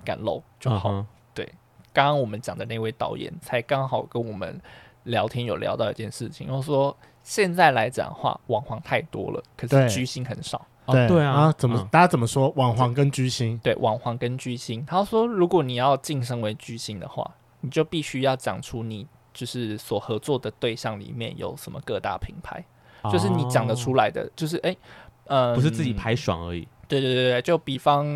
[0.05, 0.92] 敢露就好。
[0.92, 1.44] 嗯、对，
[1.92, 4.61] 刚刚我们讲的那位导演才刚好跟我们
[5.03, 6.97] 聊天有聊到一件事情，然后说。
[7.27, 10.64] 现在来讲的话，网黄太多了，可是巨星很少。
[10.87, 12.51] 对对啊，怎么大家怎么说？
[12.51, 13.59] 网黄跟巨星？
[13.59, 14.87] 对，网黄跟巨星。
[14.87, 17.29] 他说，如果你要晋升为巨星的话，
[17.62, 19.05] 你就必须要讲出你
[19.35, 22.64] 就是所合作的对象里面有什么各大品牌，
[23.11, 24.77] 就是你讲得出来的，就是哎，
[25.24, 26.68] 呃，不是自己拍爽而已。
[26.87, 28.07] 对对对对，就比方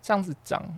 [0.00, 0.62] 这样子讲。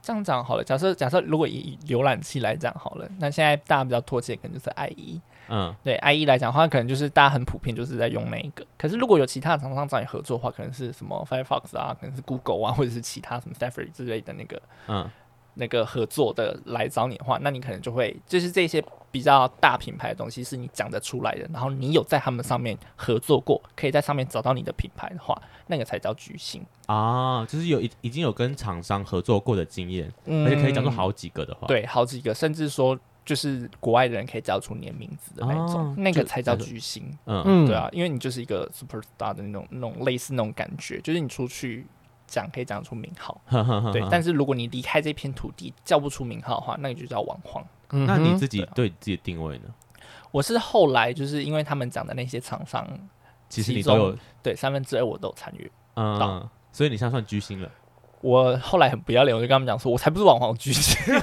[0.00, 8.66] 这样讲好了，假设假设如果以浏览器来讲好了，那现在大家比较迫切可能就是 IE，嗯，对 IE 来讲的话，可能就是大家很普遍就是在用那一个。
[8.78, 15.10] 可是如果有其他的厂商找你合作的话，可能是什么 Firefox 啊，可能是 Google 啊，或者是其他什么 Safari 之类的那个，嗯。
[15.58, 25.34] 那个合作的来找你的话，那你可能就会就是这些比较大品牌的东西是你讲得出来的，然后你有在他们上面合作过，可以在上面找到你的品牌的话，
[25.68, 32.94] 那个才叫巨星啊，就是有已已经有跟厂商合作过的经验，嗯、而且可以讲出好几个的话，对，好几个，甚至说
[33.26, 41.86] 就是国外的人可以叫出你的名字的那种，啊、那个才叫巨星，嗯，对啊，因为你就是一个 super star 的那种那种类似那种感觉，就是你出去。
[42.28, 43.40] 讲可以讲出名号，
[43.92, 44.04] 对。
[44.10, 47.64] 但是如果你离开这片土地叫不出名号的话，那你就叫网黄。
[47.90, 49.66] 嗯、那你自己对自己的定位呢？
[50.32, 52.84] 我是后来就是因为他们讲的那些厂商，
[53.48, 57.70] 其实你都有对三分之二我都有参与，嗯，所以你现在算巨星了。
[58.22, 60.96] 我后来很不要脸，我就跟他们讲说，我才不是网黄巨星。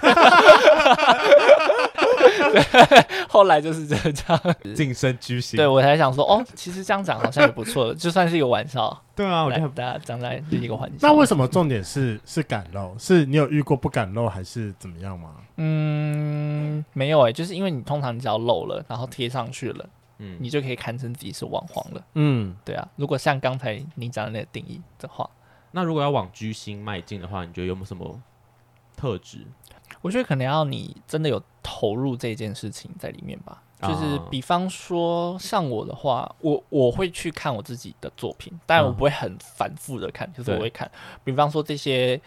[3.29, 5.57] 后来就是这样晋升居心。
[5.57, 9.01] 对我才想说，哦，其实这样讲好像也不错，就算是一个玩笑。
[9.15, 11.07] 对啊，我觉得大家讲来是一个玩笑。
[11.07, 12.95] 那为什么重点是是敢露？
[12.97, 15.35] 是你有遇过不敢露，还是怎么样吗？
[15.57, 19.85] 嗯，没有哎、欸，就是因为你通常你只要露了，然后贴上去了，
[20.17, 22.03] 嗯，你就可以堪称自己是网黄了。
[22.15, 22.87] 嗯，对啊。
[22.95, 25.29] 如果像刚才你讲的那个定义的话，
[25.71, 28.19] 那如果要往居心迈进的话，你觉得有没有什么
[28.95, 29.45] 特质？
[30.01, 40.89] 我觉得可能要你真的有投入这件事情在里面吧，就是比方说像我的话，我我会去看我自己的作品，但我不会很反复的看，就是我会看，
[41.23, 42.19] 比方说这些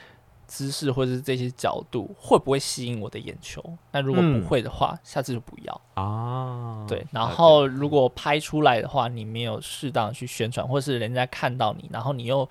[0.46, 5.80] 姿势或者是这些角度会不会吸引我的眼球，那如果不会的话，下次就不要。
[5.94, 6.86] 啊。
[6.88, 12.48] 对，然后如果拍出来的话，你没有适当的去宣传，或是人家看到你，然后你又。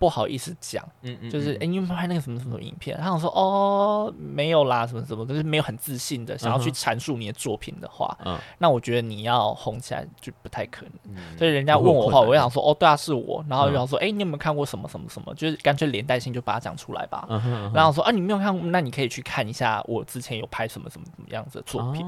[0.00, 2.96] 不好意思讲，嗯嗯，就是哎，你有没有拍那个什么什么影片？
[2.96, 11.36] 他想说哦，没有啦，什么什么，就是没有很自信的想要去阐述你的作品的话，嗯，那我觉得你要红起来就不太可能。
[11.36, 13.44] 所以人家问我的话，我会想说哦，对啊，是我。
[13.46, 15.34] 然后就想说，哎，你有没有看过什么什么什么？
[15.34, 17.26] 就是干脆连带性就把它讲出来吧。
[17.74, 22.06] 然后说啊，你没有看过，那你可以去看一下我之前有拍什么什么什么样子的作品。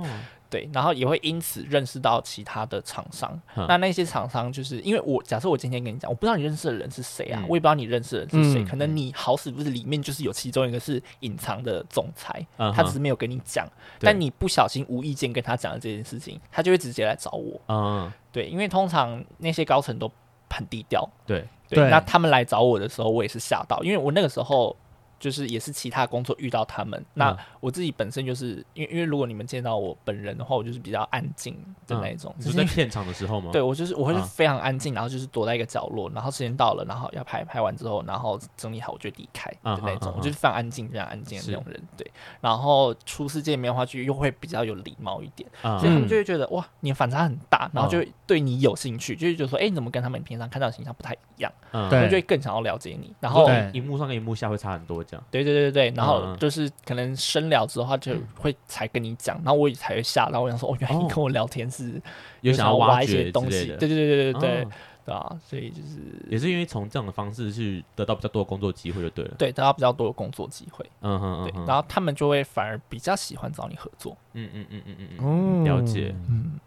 [0.52, 3.32] 对，然后也会因此认识到其他的厂商。
[3.56, 8.62] 嗯、那那些厂商就是因为我假设我今天跟你讲，我不知道你认识的人是谁啊，嗯、我也不知道你认识的人是谁。
[8.62, 13.64] 嗯、可能你好死不死里面就是有其中一个是隐藏的总裁，嗯、他只是没有跟你讲。
[13.66, 17.58] 嗯、但你不小心无意间跟他讲了这件事情，他就会直接来找我。
[17.68, 20.12] 嗯，对，因为通常那些高层都
[20.50, 21.08] 很低调。
[21.26, 24.76] 对对，那他们来找我的时候，我也是吓到，因为我那个时候。
[25.22, 27.00] 就是也是其他工作遇到他们。
[27.14, 31.56] 那我自己本身就是因为因为如果你们见到我本人的话，我就是比较安静
[31.86, 32.34] 的那一种。
[32.40, 33.50] 只是在片场的时候吗？
[33.52, 40.12] 对，我就是我会是非常安静，然后就是躲在一个角落，然后时间到了，然后要拍拍完之后，然后整理好我就离开的那种。
[40.16, 41.80] 我就是非常安静、非常安静的那种人。
[41.96, 42.10] 对，
[42.40, 51.52] 然后初次见面的话，就又会比较有礼貌一点，所以他们就会觉得哇，你反差很大，然后就对你有兴趣，就是觉得说，哎，你怎么跟他们平常看到的形象不太一样？
[51.88, 53.14] 对，就会更想要了解你。
[53.20, 55.04] 然后荧幕上跟荧幕下会差很多。
[55.30, 62.00] 对对对对对，然后就是可能深聊之后，他就会才跟你讲，然后我也才会下，然后我想说，哦，原来你跟我聊天是
[62.40, 64.68] 有想要挖一些东西，对对对对对对，
[65.04, 65.98] 对啊，所以就是
[66.28, 76.60] 也是因为从这样的方式去得到比较多的工作机会就对了，对，得到比较多的工作机会，嗯哼，对，然后他们就会反而比较喜欢找你合作，嗯嗯嗯嗯嗯嗯，了解，嗯，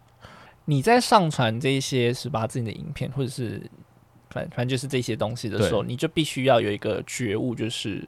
[0.66, 3.62] 你在上传这些十八禁的影片，或者是
[4.28, 8.06] 反反正就是这些东西的时候，你就必须要有一个觉悟，就是。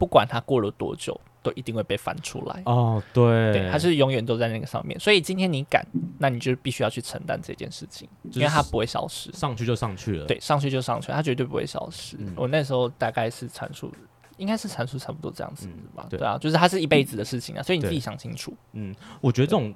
[0.00, 2.62] 不管它过了多久，都一定会被翻出来。
[2.64, 4.98] 哦，对，对，它是永远都在那个上面。
[4.98, 5.86] 所以今天你敢，
[6.18, 9.30] 那你就必须要去承担这件事情，因为它不会消失。
[9.32, 12.16] 上去就上去了，对，上去就上去，它绝对不会消失。
[12.18, 13.92] 嗯、我那时候大概是阐述，
[14.38, 16.18] 应该是阐述差不多这样子吧、嗯对。
[16.18, 18.56] 对啊，就是它是一辈子的事情啊，所以你自己想清楚。
[18.72, 19.74] 嗯，我觉得这种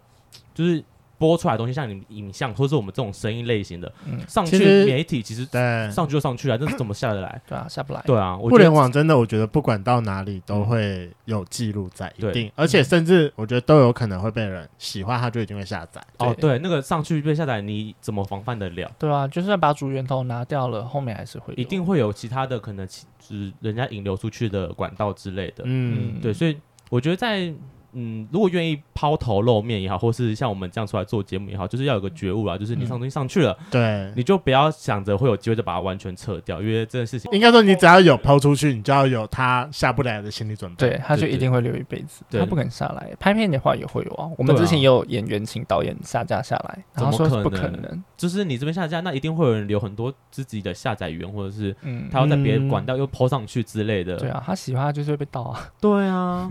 [0.54, 0.82] 就是。
[1.24, 5.58] 播出来的东西，像你影像或者是我们这种声音类型的，嗯，上去媒体其实对
[5.90, 7.40] 上去就上去了，但是怎么下得来？
[7.48, 8.02] 对啊，下不来。
[8.04, 16.04] 对啊，互联网真的，我觉得不管到哪里都会有记录在，一定，而且甚至我觉得都有可能会被人喜欢，他就一定会下载。
[16.18, 18.90] 哦，对，那个上去被下载，你怎么防范得了？
[18.98, 25.64] 对啊，就算把主源头拿掉了，后面还是会一定会有其他的可能，是人家引流出去的管道之类的。
[25.64, 26.54] 嗯，对，所以
[26.90, 27.50] 我觉得在。
[27.94, 43.12] 嗯，如果愿意抛头露面也好，或是像我们这样出来做节目也好，就是要有个觉悟啊，就是你上东西上去了，嗯、对，你就不要想着会有机会就把它完全撤掉，因为这件事情应该说你只要有抛出去，你就要有他下不来的心理准备，对，他就一定会留一辈子，他不肯下来。
[43.18, 51.74] 拍片的话也会有啊，我们之前也有演员请导演下架下来，然后说不可能，就是你这边下架，那一定会有人留很多自己的下载源，或者是
[52.10, 54.16] 他要在别人管道又抛上去之类的。
[54.16, 55.68] 对啊，他喜欢就是会被盗啊。
[55.80, 56.50] 对啊，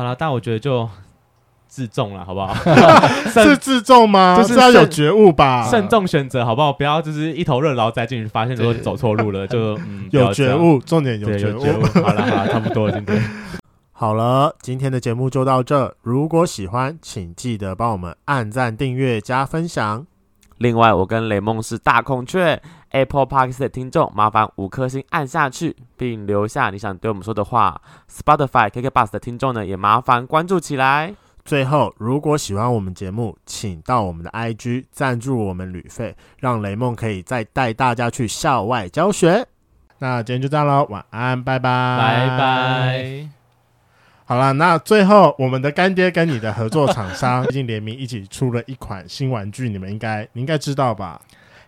[0.00, 0.88] 好了，但我觉得就。
[1.72, 2.52] 自重了，好不好？
[3.30, 4.36] 是自重吗？
[4.36, 6.72] 就是要有觉悟吧，慎重选择，好不好？
[6.72, 10.80] 不要就是一头热，然后再进去发现说走错路了，就、 嗯、有觉悟。
[10.80, 11.60] 重点有觉悟。
[12.02, 13.22] 好了，好了， 差不多了，今天
[13.92, 15.94] 好了，今天的节目就到这。
[16.02, 20.04] 如果喜欢，请记得帮我们按赞、订阅、加分享。
[20.58, 22.60] 另外，我跟雷梦是大孔雀
[22.90, 27.80] Apple Podcast 的听众，麻烦五颗星按下去，并留下你想对我们说的话。
[28.10, 31.14] Spotify KK Bus 的听众呢，也麻烦关注起来。
[31.44, 39.46] 最后，如果喜欢我们节目，请到我们的 IG 赞助我们旅费，让雷梦可以再带大家去校外教学。
[39.98, 43.28] 那今天就这样喽，晚安，拜拜，拜拜。
[44.26, 51.20] 好了，那最后我们的干爹跟你的合作厂商 最近联名一起出了一款新玩具，你们应该你应该知道吧？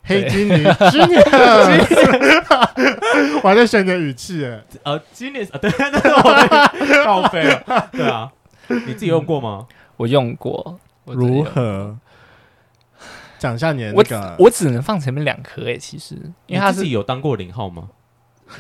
[0.04, 1.22] 黑金女 Genius，
[3.42, 4.44] 我还在选择语气，
[4.82, 8.30] 呃，Genius 啊，对， 那是我的报废了，对啊。
[8.68, 9.66] 你自己用过吗？
[9.96, 11.96] 我用过，如何？
[13.38, 16.14] 讲一下你的那个，我只能放前面两颗诶，其实，
[16.46, 17.88] 因为他自己有当过零号吗？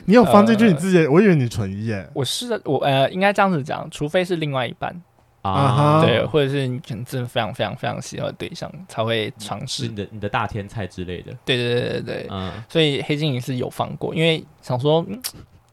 [0.06, 1.06] 你有放进去你自己？
[1.06, 2.08] 我以为你纯一耶。
[2.14, 4.94] 我是我呃，应该这样子讲，除非是另外一半
[5.42, 9.88] 啊，对，或者是你可能真的非常非常非常喜欢的对象才会尝试。
[9.88, 11.32] 你的你的大天菜之类的。
[11.44, 15.04] 对对对对对，嗯，所以黑精灵是有放过，因为想说。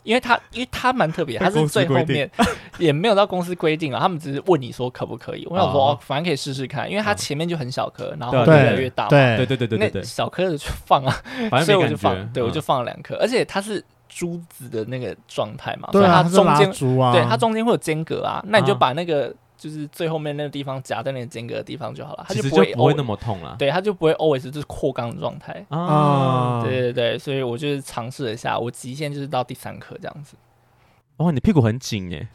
[0.04, 2.28] 因为他，因为他蛮特别，他是最后面
[2.80, 5.46] 也没有到公司规定了，他们只是问你说可不可以。
[5.48, 9.10] 我想说，哦，反正可以试试看，因为他前面就很小颗，然后越来越大嘛。
[9.10, 9.38] 对。
[9.38, 11.14] 对对对对对，小颗的就放啊，
[11.62, 16.72] 所以我就放，对我就放了两颗，而且它是珠子的那个状态嘛，所以它中间
[17.12, 19.36] 对它中间会有间隔啊，那你就把那个。
[19.60, 23.56] 就是最后面那个地方夹在那个间隔的地方就好了，它就不会不会那么痛了。
[23.60, 26.64] 对，它就不会 always 就是扩肛的状态啊。
[26.64, 30.36] 对对对，所以我就是尝试了一下，我极限就是到第三颗这样子。
[31.18, 32.26] 哦，你屁股很紧耶，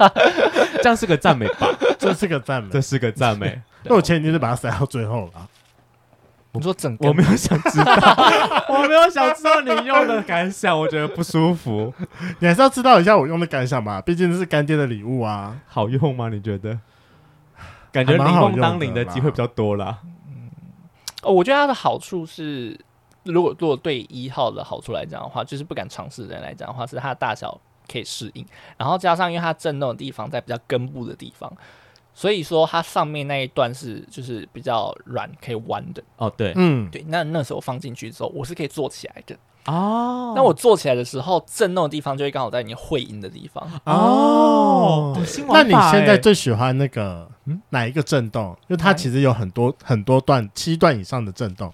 [0.82, 1.66] 这样是个赞美吧？
[1.98, 3.58] 这是个赞美，这是个赞美。
[3.82, 5.48] 那我前提是把它塞到最后了。
[6.52, 7.94] 你说整个我没有想知道，
[8.68, 11.94] 我没有想知道你用的感想，我觉得不舒服。
[12.40, 15.60] 你还是要知道一下我用的感想吧，毕竟这是干爹的礼物啊。
[15.66, 16.28] 好用吗？
[16.28, 16.78] 你觉得？
[17.92, 19.98] 感觉灵凤当零的机会比较多啦。
[20.28, 20.50] 嗯，
[21.22, 22.78] 哦，我觉得它的好处是，
[23.24, 28.44] 如果如果对一号的好处来讲的话，就是不敢尝试的人来讲的话，是它的大小可以适应，
[28.76, 31.52] 然后加上因为它震动的地方在比较根部的地方。
[32.12, 36.02] 所以说它上面那一段是就是比较软，可以弯的。
[36.16, 37.04] 哦，对，嗯，对。
[37.08, 39.36] 那那时候放进去之后，我是可以坐起来的。
[39.66, 43.70] 哦，那我坐起来的时候，震动的地方就会刚好在你会阴的地方。
[43.84, 45.14] 哦，
[45.48, 48.56] 那你现在最喜欢那个嗯哪一个震动？
[48.68, 51.72] 因为它其实有很多很多段，七段以上的震动。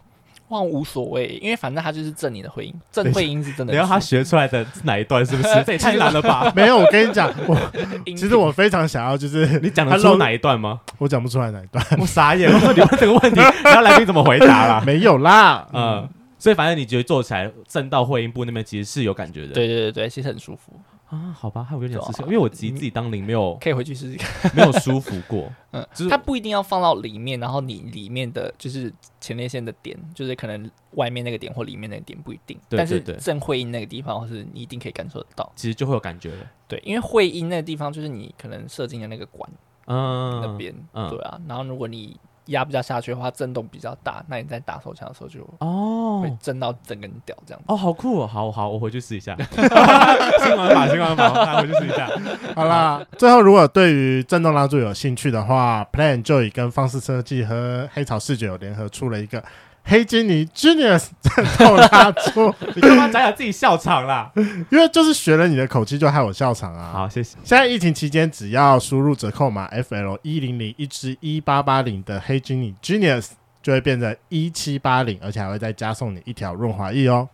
[0.49, 3.75] 哇，无所谓，因为反正他就是正你的会音，正会音是真的。
[3.75, 5.25] 然后他学出来的是哪一段？
[5.27, 5.49] 是不是？
[5.67, 6.53] 这也太难了吧？
[6.55, 7.59] 没有，我跟你讲，我
[8.07, 10.81] 其实我非常想要，就是你讲得出哪一段吗？
[10.99, 12.49] 我讲不出来哪一段，我傻眼。
[12.55, 14.83] 我说你问这个问题，然后来宾怎么回答啦？
[14.87, 16.09] 没有啦，嗯。
[16.39, 20.79] 所以反正你觉得坐起来正到会音部那边其实是有感觉的，对对对对，其实很舒服
[21.17, 21.33] 啊。
[21.39, 25.51] 好吧，还有点事情，因为我自己自己当零没有，可以回去试试看， 没有舒服过。
[25.73, 36.47] 嗯，它不一定要放到里面，然后你里面的就是前列腺的点，就是可能外面那个点或里面那个点不一定，但是正会阴那个地方，或是你一定可以感受得到，其实就会有感觉了。
[36.67, 39.51] 对，因为会阴那个地方就是你可能射精的那个管，
[39.87, 40.75] 嗯，那边，
[41.11, 41.41] 对啊。
[41.47, 42.17] 然后如果你
[42.47, 49.37] 压比较下去的话，震动比较大，那你在打手枪的时候就哦，会震到整根屌这样子哦，好酷哦，好好，我回去试一下。
[49.47, 52.09] 新玩法，新玩法，我回去试一下。
[52.55, 59.43] 好啦，最后如果对于震动拉住有兴趣的话，Play and Joy 跟方式设计和黑草视觉有联合出了一个。
[59.89, 64.33] 黑金尼 Genius 战斗拉住， 你干嘛讲讲自己笑场啦？
[64.69, 66.91] 因为就是学了你的口气，就害我笑场啊！
[66.93, 67.37] 好，谢谢。
[67.45, 73.29] 现在疫情期间，只要输入折扣码 F L 一零零一支一八八零的黑金尼 Genius
[73.63, 77.29] 就会变成一七八零，而且还会再加送你一条润滑液哦。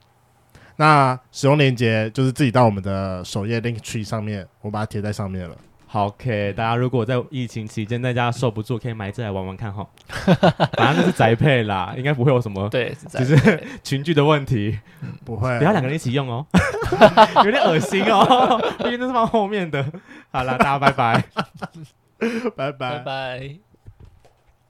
[0.77, 5.57] 那使用链接就是自己到我们的首页 Link Tree 上面，我把它贴在上面了。
[5.93, 9.87] 好，OK，大家如果在疫情期间在家受不住，可以买这来玩玩看哈。
[10.73, 14.79] 反正那是宅配啦，应该不会有什么，对，只是 群聚的问题，
[15.23, 16.47] 不会，不要两个人一起用哦，
[17.45, 19.85] 有点恶心哦，毕竟都是放后面的。
[20.31, 21.25] 好了，大家拜拜，
[22.57, 23.72] 拜拜，拜拜。